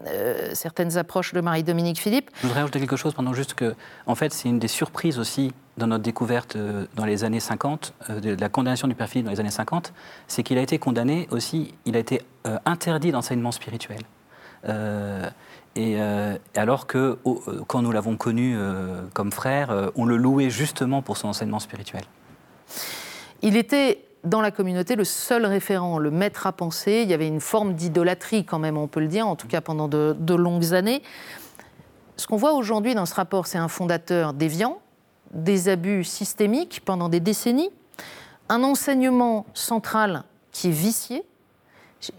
certaines 0.52 0.98
approches 0.98 1.32
de 1.32 1.40
Marie-Dominique 1.40 1.98
Philippe. 1.98 2.30
Je 2.42 2.46
voudrais 2.46 2.60
ajouter 2.60 2.80
quelque 2.80 2.96
chose 2.96 3.14
pendant 3.14 3.32
juste 3.32 3.54
que, 3.54 3.74
en 4.06 4.14
fait, 4.14 4.32
c'est 4.32 4.48
une 4.48 4.58
des 4.58 4.68
surprises 4.68 5.18
aussi 5.18 5.52
dans 5.76 5.88
notre 5.88 6.04
découverte 6.04 6.56
dans 6.94 7.04
les 7.04 7.24
années 7.24 7.40
50, 7.40 7.94
de 8.22 8.40
la 8.40 8.48
condamnation 8.48 8.86
du 8.86 8.94
père 8.94 9.08
Philippe 9.08 9.26
dans 9.26 9.32
les 9.32 9.40
années 9.40 9.50
50, 9.50 9.92
c'est 10.28 10.44
qu'il 10.44 10.56
a 10.56 10.62
été 10.62 10.78
condamné 10.78 11.26
aussi, 11.32 11.74
il 11.84 11.96
a 11.96 11.98
été 11.98 12.22
interdit 12.64 13.10
d'enseignement 13.10 13.50
spirituel. 13.50 13.98
Et 15.76 15.96
euh, 15.98 16.36
alors 16.54 16.86
que 16.86 17.18
euh, 17.26 17.62
quand 17.66 17.82
nous 17.82 17.90
l'avons 17.90 18.16
connu 18.16 18.54
euh, 18.56 19.02
comme 19.12 19.32
frère, 19.32 19.90
on 19.96 20.04
le 20.04 20.16
louait 20.16 20.50
justement 20.50 21.02
pour 21.02 21.16
son 21.16 21.28
enseignement 21.28 21.58
spirituel. 21.58 22.04
Il 23.42 23.56
était 23.56 24.04
dans 24.22 24.40
la 24.40 24.50
communauté 24.50 24.94
le 24.96 25.04
seul 25.04 25.44
référent, 25.44 25.98
le 25.98 26.10
maître 26.10 26.46
à 26.46 26.52
penser. 26.52 27.00
Il 27.02 27.10
y 27.10 27.14
avait 27.14 27.26
une 27.26 27.40
forme 27.40 27.74
d'idolâtrie 27.74 28.44
quand 28.44 28.58
même, 28.58 28.78
on 28.78 28.86
peut 28.86 29.00
le 29.00 29.08
dire, 29.08 29.26
en 29.26 29.36
tout 29.36 29.48
cas 29.48 29.60
pendant 29.60 29.88
de 29.88 30.34
longues 30.34 30.72
années. 30.74 31.02
Ce 32.16 32.26
qu'on 32.26 32.36
voit 32.36 32.52
aujourd'hui 32.52 32.94
dans 32.94 33.06
ce 33.06 33.14
rapport, 33.14 33.46
c'est 33.48 33.58
un 33.58 33.68
fondateur 33.68 34.32
déviant, 34.32 34.78
des 35.32 35.68
abus 35.68 36.04
systémiques 36.04 36.82
pendant 36.84 37.08
des 37.08 37.20
décennies, 37.20 37.70
un 38.48 38.62
enseignement 38.62 39.44
central 39.52 40.22
qui 40.52 40.68
est 40.68 40.72
vicié. 40.72 41.24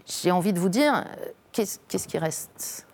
J'ai 0.06 0.30
envie 0.30 0.52
de 0.52 0.60
vous 0.60 0.68
dire, 0.68 1.04
qu'est-ce 1.56 2.08
qui 2.08 2.18
reste? 2.18 2.86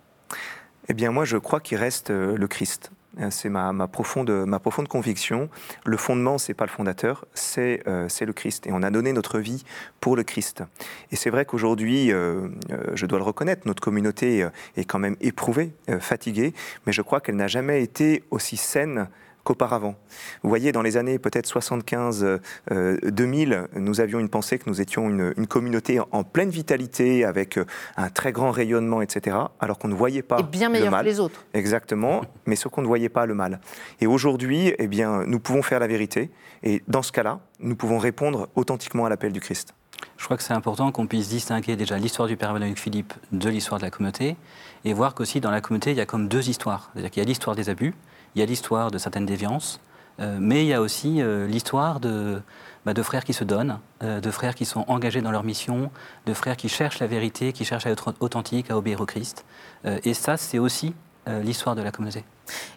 Eh 0.89 0.93
bien, 0.93 1.11
moi, 1.11 1.25
je 1.25 1.37
crois 1.37 1.59
qu'il 1.59 1.77
reste 1.77 2.09
euh, 2.09 2.37
le 2.37 2.47
Christ. 2.47 2.91
Euh, 3.19 3.27
c'est 3.29 3.49
ma, 3.49 3.87
profonde, 3.87 4.29
ma 4.29 4.59
profonde 4.59 4.87
conviction. 4.87 5.49
Le 5.85 5.97
fondement, 5.97 6.37
c'est 6.37 6.53
pas 6.53 6.65
le 6.65 6.71
fondateur, 6.71 7.25
c'est 7.33 7.83
euh, 7.87 8.07
le 8.21 8.33
Christ. 8.33 8.67
Et 8.67 8.71
on 8.71 8.81
a 8.81 8.89
donné 8.89 9.13
notre 9.13 9.39
vie 9.39 9.63
pour 9.99 10.15
le 10.15 10.23
Christ. 10.23 10.63
Et 11.11 11.15
c'est 11.15 11.29
vrai 11.29 11.45
qu'aujourd'hui, 11.45 12.09
je 12.09 13.05
dois 13.05 13.19
le 13.19 13.23
reconnaître, 13.23 13.63
notre 13.65 13.81
communauté 13.81 14.47
est 14.75 14.85
quand 14.85 14.99
même 14.99 15.15
éprouvée, 15.21 15.73
fatiguée, 15.99 16.53
mais 16.85 16.93
je 16.93 17.01
crois 17.01 17.21
qu'elle 17.21 17.35
n'a 17.35 17.47
jamais 17.47 17.83
été 17.83 18.23
aussi 18.31 18.57
saine 18.57 19.09
qu'auparavant. 19.43 19.95
Vous 20.41 20.49
voyez, 20.49 20.71
dans 20.71 20.81
les 20.81 20.97
années 20.97 21.19
peut-être 21.19 21.47
75-2000, 21.47 22.39
euh, 22.71 23.67
nous 23.75 24.01
avions 24.01 24.19
une 24.19 24.29
pensée 24.29 24.57
que 24.57 24.69
nous 24.69 24.81
étions 24.81 25.09
une, 25.09 25.47
communauté 25.47 25.99
en 26.11 26.23
pleine 26.23 26.49
vitalité, 26.49 27.25
avec 27.25 27.57
euh, 27.57 27.65
un 27.97 28.09
très 28.09 28.31
grand 28.31 28.51
rayonnement, 28.51 29.01
etc., 29.01 29.37
alors 29.59 29.77
qu'on 29.77 29.89
ne 29.89 29.93
voyait 29.93 30.21
pas 30.21 30.39
Et 30.39 30.43
bien 30.43 30.69
meilleur 30.69 30.97
que 30.97 31.05
les 31.05 31.19
autres. 31.19 31.45
Exactement, 31.53 32.21
mais 32.45 32.55
ce 32.55 32.67
qu'on 32.67 32.81
ne 32.81 32.87
voyait 32.87 33.09
pas 33.09 33.25
le 33.25 33.33
mal. 33.33 33.59
Et 33.99 34.07
aujourd'hui, 34.07 34.73
eh 34.77 34.87
bien, 34.87 35.23
nous 35.25 35.39
pouvons 35.39 35.61
faire 35.61 35.79
la 35.79 35.87
vérité, 35.87 36.31
et 36.63 36.81
dans 36.87 37.01
ce 37.01 37.11
cas-là, 37.11 37.39
nous 37.59 37.75
pouvons 37.75 37.97
répondre 37.97 38.49
authentiquement 38.55 39.05
à 39.05 39.09
l'appel 39.09 39.31
du 39.31 39.39
Christ. 39.39 39.73
Je 40.17 40.25
crois 40.25 40.37
que 40.37 40.43
c'est 40.43 40.53
important 40.53 40.91
qu'on 40.91 41.07
puisse 41.07 41.29
distinguer 41.29 41.75
déjà 41.75 41.97
l'histoire 41.97 42.27
du 42.27 42.37
Père 42.37 42.53
Benoît 42.53 42.73
Philippe 42.75 43.13
de 43.31 43.49
l'histoire 43.49 43.79
de 43.79 43.85
la 43.85 43.91
communauté, 43.91 44.37
et 44.85 44.93
voir 44.93 45.15
qu'aussi 45.15 45.41
dans 45.41 45.51
la 45.51 45.61
communauté, 45.61 45.91
il 45.91 45.97
y 45.97 46.01
a 46.01 46.05
comme 46.05 46.27
deux 46.27 46.49
histoires. 46.49 46.89
C'est-à-dire 46.93 47.11
qu'il 47.11 47.23
y 47.23 47.25
a 47.25 47.27
l'histoire 47.27 47.55
des 47.55 47.69
abus, 47.69 47.93
il 48.35 48.39
y 48.39 48.41
a 48.41 48.45
l'histoire 48.45 48.91
de 48.91 48.97
certaines 48.97 49.25
déviances, 49.25 49.79
euh, 50.19 50.37
mais 50.39 50.63
il 50.63 50.67
y 50.67 50.73
a 50.73 50.81
aussi 50.81 51.21
euh, 51.21 51.47
l'histoire 51.47 51.99
de, 51.99 52.41
bah, 52.85 52.93
de, 52.93 53.01
frères 53.01 53.23
qui 53.23 53.33
se 53.33 53.43
donnent, 53.43 53.79
euh, 54.03 54.19
de 54.19 54.31
frères 54.31 54.55
qui 54.55 54.65
sont 54.65 54.85
engagés 54.87 55.21
dans 55.21 55.31
leur 55.31 55.43
mission, 55.43 55.91
de 56.25 56.33
frères 56.33 56.57
qui 56.57 56.69
cherchent 56.69 56.99
la 56.99 57.07
vérité, 57.07 57.51
qui 57.53 57.65
cherchent 57.65 57.87
à 57.87 57.89
être 57.89 58.13
authentiques, 58.19 58.69
à 58.69 58.77
obéir 58.77 59.01
au 59.01 59.05
Christ. 59.05 59.45
et 59.85 60.13
ça, 60.13 60.37
c'est 60.37 60.59
aussi 60.59 60.93
l'histoire 61.27 61.75
de 61.75 61.81
la 61.81 61.91
communauté. 61.91 62.23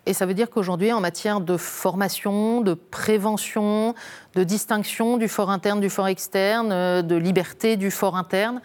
Et 0.07 0.13
ça 0.13 0.27
veut 0.27 0.35
dire 0.35 0.51
qu'aujourd'hui, 0.51 0.93
en 0.93 1.01
matière 1.01 1.41
de 1.41 1.57
formation, 1.57 2.61
de 2.61 2.75
prévention, 2.75 3.95
de 4.35 4.45
distinction 4.45 5.17
du 5.17 5.29
fort 5.29 5.51
interne, 5.51 5.81
du 5.81 5.91
fort 5.91 6.09
externe, 6.09 7.03
de 7.03 7.17
liberté 7.17 7.77
du 7.77 7.91
fort 7.91 8.17
interne, 8.17 8.61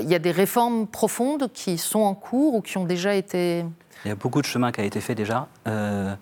il 0.00 0.08
y 0.08 0.14
a 0.14 0.18
des 0.18 0.30
réformes 0.30 0.86
profondes 0.86 1.50
qui 1.52 1.78
sont 1.78 2.00
en 2.00 2.14
cours 2.14 2.54
ou 2.54 2.60
qui 2.60 2.78
ont 2.78 2.84
déjà 2.84 3.14
été 3.14 3.64
il 4.04 4.08
y 4.08 4.12
a 4.12 4.14
beaucoup 4.14 4.40
de 4.40 4.46
chemin 4.46 4.70
qui 4.70 4.80
a 4.80 4.84
été 4.84 5.00
fait 5.00 5.14
déjà. 5.14 5.48
Euh, 5.66 6.14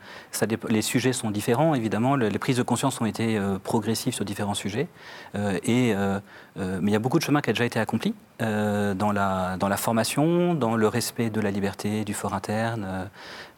les 0.68 0.82
sujets 0.82 1.12
sont 1.12 1.30
différents, 1.30 1.74
évidemment. 1.74 2.16
les 2.16 2.38
prises 2.38 2.56
de 2.56 2.62
conscience 2.62 3.00
ont 3.00 3.06
été 3.06 3.36
euh, 3.36 3.58
progressives 3.58 4.14
sur 4.14 4.24
différents 4.24 4.54
sujets. 4.54 4.88
Euh, 5.34 5.58
et, 5.62 5.94
mais 6.56 6.90
il 6.90 6.92
y 6.92 6.96
a 6.96 6.98
beaucoup 6.98 7.18
de 7.18 7.24
chemin 7.24 7.42
qui 7.42 7.50
a 7.50 7.52
déjà 7.52 7.66
été 7.66 7.78
accompli 7.78 8.14
dans 8.40 9.12
la 9.12 9.76
formation, 9.76 10.54
dans 10.54 10.74
le 10.74 10.88
respect 10.88 11.28
de 11.28 11.40
la 11.40 11.50
liberté, 11.50 12.04
du 12.04 12.14
fort 12.14 12.32
interne, 12.32 13.10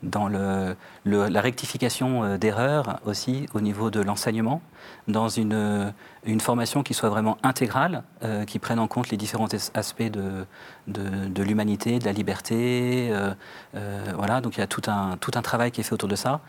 dans 0.03 0.29
la 0.29 1.41
rectification 1.41 2.37
d'erreurs 2.37 3.01
aussi 3.05 3.47
au 3.55 3.61
niveau 3.61 3.91
de 3.91 4.01
l'enseignement, 4.01 4.63
dans 5.09 5.29
une, 5.29 5.93
une 6.25 6.41
formation 6.41 6.83
qui 6.83 6.95
soit 6.95 7.09
vraiment 7.09 7.37
intégrale, 7.43 8.05
qui 8.47 8.59
prenne 8.59 8.79
en 8.79 8.87
compte 8.87 9.11
les 9.11 9.17
différents 9.17 9.49
aspects 9.75 10.03
de, 10.03 10.47
de, 10.87 11.43
l'humanité, 11.43 11.99
de 11.99 12.05
la 12.05 12.13
liberté. 12.13 13.13
voilà, 14.15 14.41
donc 14.41 14.57
il 14.57 14.61
y 14.61 14.63
a 14.63 14.69
tout 14.69 14.83
un, 14.87 15.17
travail 15.43 15.73
qui 15.73 15.81
est 15.81 15.85
fait 15.85 15.95
autour 15.95 16.09
de 16.09 16.17
ça. 16.17 16.41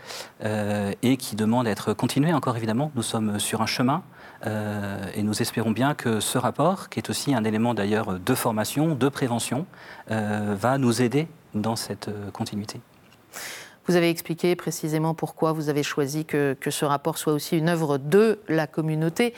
Euh, 0.43 0.93
et 1.01 1.17
qui 1.17 1.35
demande 1.35 1.67
à 1.67 1.71
être 1.71 1.93
continué 1.93 2.33
encore 2.33 2.57
évidemment. 2.57 2.91
Nous 2.95 3.03
sommes 3.03 3.39
sur 3.39 3.61
un 3.61 3.65
chemin 3.65 4.03
euh, 4.45 5.05
et 5.15 5.23
nous 5.23 5.41
espérons 5.41 5.71
bien 5.71 5.93
que 5.93 6.19
ce 6.19 6.37
rapport, 6.37 6.89
qui 6.89 6.99
est 6.99 7.09
aussi 7.09 7.35
un 7.35 7.43
élément 7.43 7.73
d'ailleurs 7.73 8.19
de 8.19 8.35
formation, 8.35 8.95
de 8.95 9.09
prévention, 9.09 9.65
euh, 10.11 10.55
va 10.57 10.77
nous 10.77 11.01
aider 11.01 11.27
dans 11.53 11.75
cette 11.75 12.09
continuité. 12.31 12.79
Vous 13.87 13.95
avez 13.95 14.09
expliqué 14.11 14.55
précisément 14.55 15.15
pourquoi 15.15 15.51
vous 15.51 15.69
avez 15.69 15.81
choisi 15.81 16.23
que, 16.23 16.55
ce 16.69 16.85
rapport 16.85 17.17
soit 17.17 17.33
aussi 17.33 17.57
une 17.57 17.69
œuvre 17.69 17.97
de 17.97 18.39
la 18.47 18.67
communauté, 18.67 19.33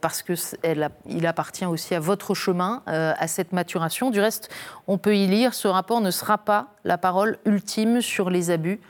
parce 0.00 0.22
qu'il 0.22 1.26
appartient 1.26 1.66
aussi 1.66 1.94
à 1.94 2.00
votre 2.00 2.32
chemin, 2.32 2.82
à 2.86 3.28
cette 3.28 3.52
maturation. 3.52 4.10
Du 4.10 4.18
reste, 4.18 4.48
on 4.86 4.96
peut 4.96 5.14
y 5.14 5.26
lire, 5.26 5.52
ce 5.52 5.68
rapport 5.68 6.00
ne 6.00 6.10
sera 6.10 6.38
pas 6.38 6.68
la 6.84 6.96
parole 6.96 7.36
ultime 7.44 8.00
sur 8.00 8.30
les 8.30 8.50
abus 8.50 8.80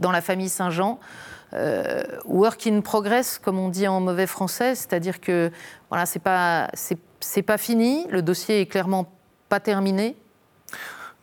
dans 0.00 0.10
la 0.10 0.20
famille 0.20 0.48
Saint-Jean. 0.48 0.98
Euh, 1.54 2.02
work 2.24 2.66
in 2.66 2.80
progress, 2.80 3.38
comme 3.38 3.58
on 3.58 3.68
dit 3.68 3.88
en 3.88 4.00
mauvais 4.00 4.26
français, 4.26 4.74
c'est-à-dire 4.74 5.20
que 5.20 5.50
voilà, 5.88 6.04
c'est 6.04 6.18
pas 6.18 6.68
pas 7.46 7.58
fini, 7.58 8.06
le 8.10 8.22
dossier 8.22 8.60
est 8.60 8.66
clairement 8.66 9.10
pas 9.48 9.60
terminé. 9.60 10.16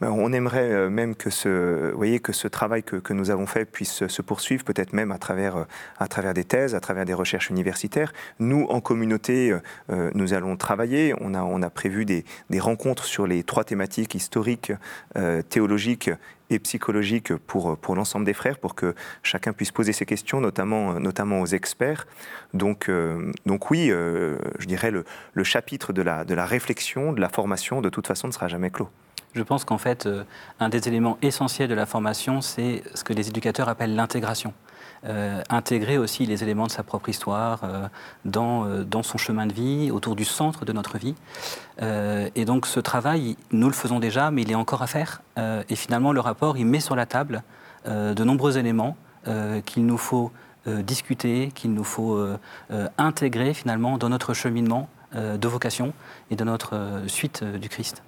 Ben, 0.02 0.12
on 0.12 0.34
aimerait 0.34 0.72
euh, 0.72 0.90
même 0.90 1.16
que 1.16 1.30
ce, 1.30 1.94
voyez, 1.94 2.20
que 2.20 2.34
ce 2.34 2.50
travail 2.50 2.84
que, 2.84 3.14
nous 3.14 3.30
avons 3.30 3.46
fait 3.46 3.64
puisse 3.64 4.08
se 4.08 4.22
poursuivre, 4.22 4.66
peut-être 4.66 4.92
même 4.92 5.14
à 5.14 5.18
travers, 5.18 5.56
euh, 5.56 5.64
à 6.00 6.10
travers 6.10 6.34
des 6.34 6.44
thèses, 6.44 6.76
à 6.76 6.82
travers 6.82 7.06
des 7.06 7.14
recherches 7.14 7.50
universitaires. 7.50 8.12
Nous, 8.40 8.66
en 8.70 8.82
communauté, 8.82 9.56
euh, 9.90 10.12
nous 10.14 10.34
allons 10.34 10.58
travailler. 10.58 11.14
On 11.22 11.34
a, 11.34 11.44
on 11.44 11.62
a 11.62 11.70
prévu 11.70 12.04
des, 12.04 12.26
rencontres 12.60 13.06
sur 13.06 13.26
les 13.26 13.44
trois 13.44 13.64
thématiques 13.64 14.16
historiques, 14.16 14.72
théologiques 15.50 16.10
et 16.50 16.58
psychologiques 16.60 17.36
pour, 17.36 17.78
pour 17.78 17.96
l'ensemble 17.96 18.26
des 18.26 18.34
frères, 18.34 18.58
pour 18.58 18.76
que 18.76 18.96
chacun 19.24 19.54
puisse 19.54 19.72
poser 19.72 19.94
ses 19.94 20.06
questions, 20.06 20.42
notamment, 20.42 21.00
notamment 21.00 21.42
aux 21.42 21.46
experts. 21.46 22.08
Donc, 22.54 22.90
donc 23.46 23.72
oui, 23.72 23.90
je 23.90 24.66
dirais 24.66 24.90
le, 24.90 25.04
le 25.34 25.44
chapitre 25.44 25.94
de 25.94 26.02
la, 26.02 26.26
de 26.26 26.34
la 26.34 26.46
réflexion, 26.46 27.14
de 27.14 27.22
la 27.22 27.30
formation, 27.30 27.82
de 27.82 27.90
toute 27.90 28.08
façon, 28.08 28.28
ne 28.28 28.34
sera 28.34 28.48
jamais 28.48 28.72
clos. 28.72 28.90
Je 29.36 29.44
pense 29.44 29.66
qu'en 29.66 29.78
fait, 29.78 30.06
euh, 30.06 30.24
un 30.62 30.70
des 30.70 30.88
éléments 30.88 31.18
essentiels 31.22 31.68
de 31.68 31.76
la 31.76 31.86
formation, 31.86 32.40
c'est 32.40 32.84
ce 32.94 33.04
que 33.04 33.12
les 33.12 33.28
éducateurs 33.28 33.68
appellent 33.68 33.94
l'intégration. 33.94 34.54
Euh, 35.06 35.44
intégrer 35.50 35.98
aussi 35.98 36.26
les 36.26 36.42
éléments 36.42 36.68
de 36.68 36.72
sa 36.72 36.84
propre 36.84 37.10
histoire 37.10 37.60
euh, 37.64 37.88
dans, 38.24 38.66
dans, 38.86 39.04
son 39.04 39.18
chemin 39.18 39.46
de 39.46 39.54
vie, 39.54 39.92
autour 39.92 40.16
du 40.16 40.24
centre 40.24 40.64
de 40.64 40.72
notre 40.72 40.98
vie. 40.98 41.16
et 41.82 42.46
donc 42.46 42.66
ce 42.66 42.80
travail, 42.80 43.36
nous 43.52 43.68
le 43.68 43.74
faisons 43.74 44.00
déjà, 44.00 44.32
mais 44.32 44.44
il 44.44 44.52
est 44.52 44.56
encore 44.56 44.82
à 44.82 44.88
faire. 44.88 45.22
et 45.70 45.76
finalement, 45.76 46.14
le 46.14 46.22
rapport, 46.22 46.58
il 46.58 46.66
met 46.66 46.80
sur 46.80 46.96
la 46.96 47.06
table 47.06 47.44
de 47.86 48.24
nombreux 48.24 48.58
éléments 48.58 48.96
qu'il 49.66 49.86
nous 49.86 49.98
faut 49.98 50.32
discuter, 50.66 51.52
qu'il 51.54 51.74
nous 51.74 51.84
faut 51.84 52.18
intégrer 52.98 53.54
finalement 53.54 53.98
dans 53.98 54.10
notre 54.10 54.34
cheminement 54.34 54.88
de 55.14 55.48
vocation 55.48 55.94
et 56.32 56.36
de 56.36 56.44
notre 56.46 57.04
suite 57.08 57.44
du 57.44 57.68
Christ 57.70 58.02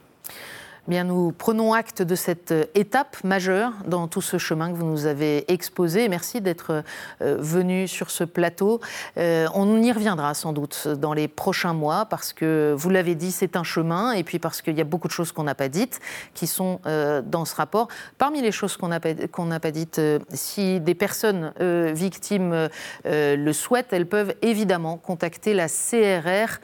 nous 0.87 1.31
prenons 1.31 1.73
acte 1.73 2.01
de 2.01 2.15
cette 2.15 2.51
euh, 2.51 2.65
étape 2.73 3.17
majeure 3.23 3.73
dans 3.85 4.07
tout 4.07 4.21
ce 4.21 4.37
chemin 4.37 4.71
que 4.71 4.77
vous 4.77 4.85
nous 4.85 5.05
avez 5.05 5.51
exposé. 5.51 6.07
Merci 6.07 6.41
d'être 6.41 6.83
euh, 7.21 7.37
venu 7.39 7.87
sur 7.87 8.09
ce 8.09 8.23
plateau. 8.23 8.79
Euh, 9.17 9.47
on 9.53 9.81
y 9.81 9.91
reviendra 9.91 10.33
sans 10.33 10.53
doute 10.53 10.87
dans 10.87 11.13
les 11.13 11.27
prochains 11.27 11.73
mois 11.73 12.05
parce 12.05 12.31
que, 12.33 12.73
vous 12.77 12.89
l'avez 12.89 13.15
dit, 13.15 13.31
c'est 13.31 13.55
un 13.55 13.63
chemin 13.63 14.13
et 14.13 14.23
puis 14.23 14.39
parce 14.39 14.61
qu'il 14.61 14.77
y 14.77 14.81
a 14.81 14.85
beaucoup 14.85 15.07
de 15.07 15.13
choses 15.13 15.31
qu'on 15.31 15.43
n'a 15.43 15.55
pas 15.55 15.67
dites 15.67 15.99
qui 16.33 16.47
sont 16.47 16.79
dans 17.25 17.45
ce 17.45 17.55
rapport. 17.55 17.87
Parmi 18.17 18.41
les 18.41 18.51
choses 18.51 18.77
qu'on 18.77 18.87
n'a 18.87 18.99
pas, 18.99 19.71
dites, 19.71 20.01
si 20.33 20.79
des 20.79 20.95
personnes 20.95 21.53
victimes 21.59 22.69
le 23.05 23.51
souhaitent, 23.51 23.91
elles 23.91 24.07
peuvent 24.07 24.35
évidemment 24.41 24.97
contacter 24.97 25.53
la 25.53 25.67
CRR 25.67 26.59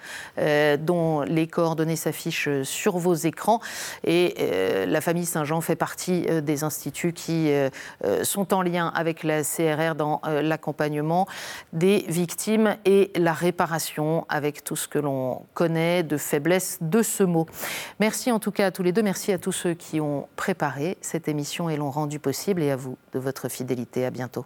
dont 0.80 1.22
les 1.22 1.48
coordonnées 1.48 1.96
s'affichent 1.96 2.64
sur 2.64 2.98
vos 2.98 3.16
écrans. 3.16 3.60
Euh, 4.40 4.86
la 4.86 5.02
famille 5.02 5.26
Saint-Jean 5.26 5.62
fait 5.62 5.76
partie 5.76 6.26
euh, 6.30 6.42
des 6.42 6.64
instituts 6.64 7.14
qui 7.14 7.52
euh, 7.52 7.70
sont 8.24 8.54
en 8.54 8.62
lien 8.62 8.92
avec 8.96 9.24
la 9.24 9.44
CRR 9.44 9.96
dans 9.96 10.22
l'accompagnement 10.26 11.28
des 11.72 12.06
victimes 12.08 12.76
et 12.86 13.12
la 13.16 13.34
réparation 13.34 14.26
avec 14.30 14.64
tout 14.64 14.76
ce 14.76 14.88
que 14.88 15.00
l'on 15.00 15.46
connaît 15.54 16.04
de 16.04 16.18
faiblesse 16.18 16.78
de 16.82 17.02
ce 17.02 17.24
mot. 17.24 17.46
Merci 18.00 18.32
en 18.32 18.40
tout 18.40 18.52
cas 18.52 18.68
à 18.68 18.72
tous 18.72 18.84
les 18.84 18.92
deux. 18.92 19.04
Merci 19.04 19.32
à 19.32 19.38
tous 19.38 19.52
ceux 19.52 19.74
qui 19.74 20.00
ont 20.02 20.28
préparé 20.36 20.98
cette 21.02 21.28
émission 21.28 21.70
et 21.70 21.78
l'ont 21.78 21.92
rendue 21.92 22.20
possible 22.20 22.62
et 22.62 22.72
à 22.72 22.76
vous 22.76 22.98
de 23.14 23.20
votre 23.20 23.50
fidélité. 23.50 24.06
À 24.06 24.12
bientôt. 24.12 24.46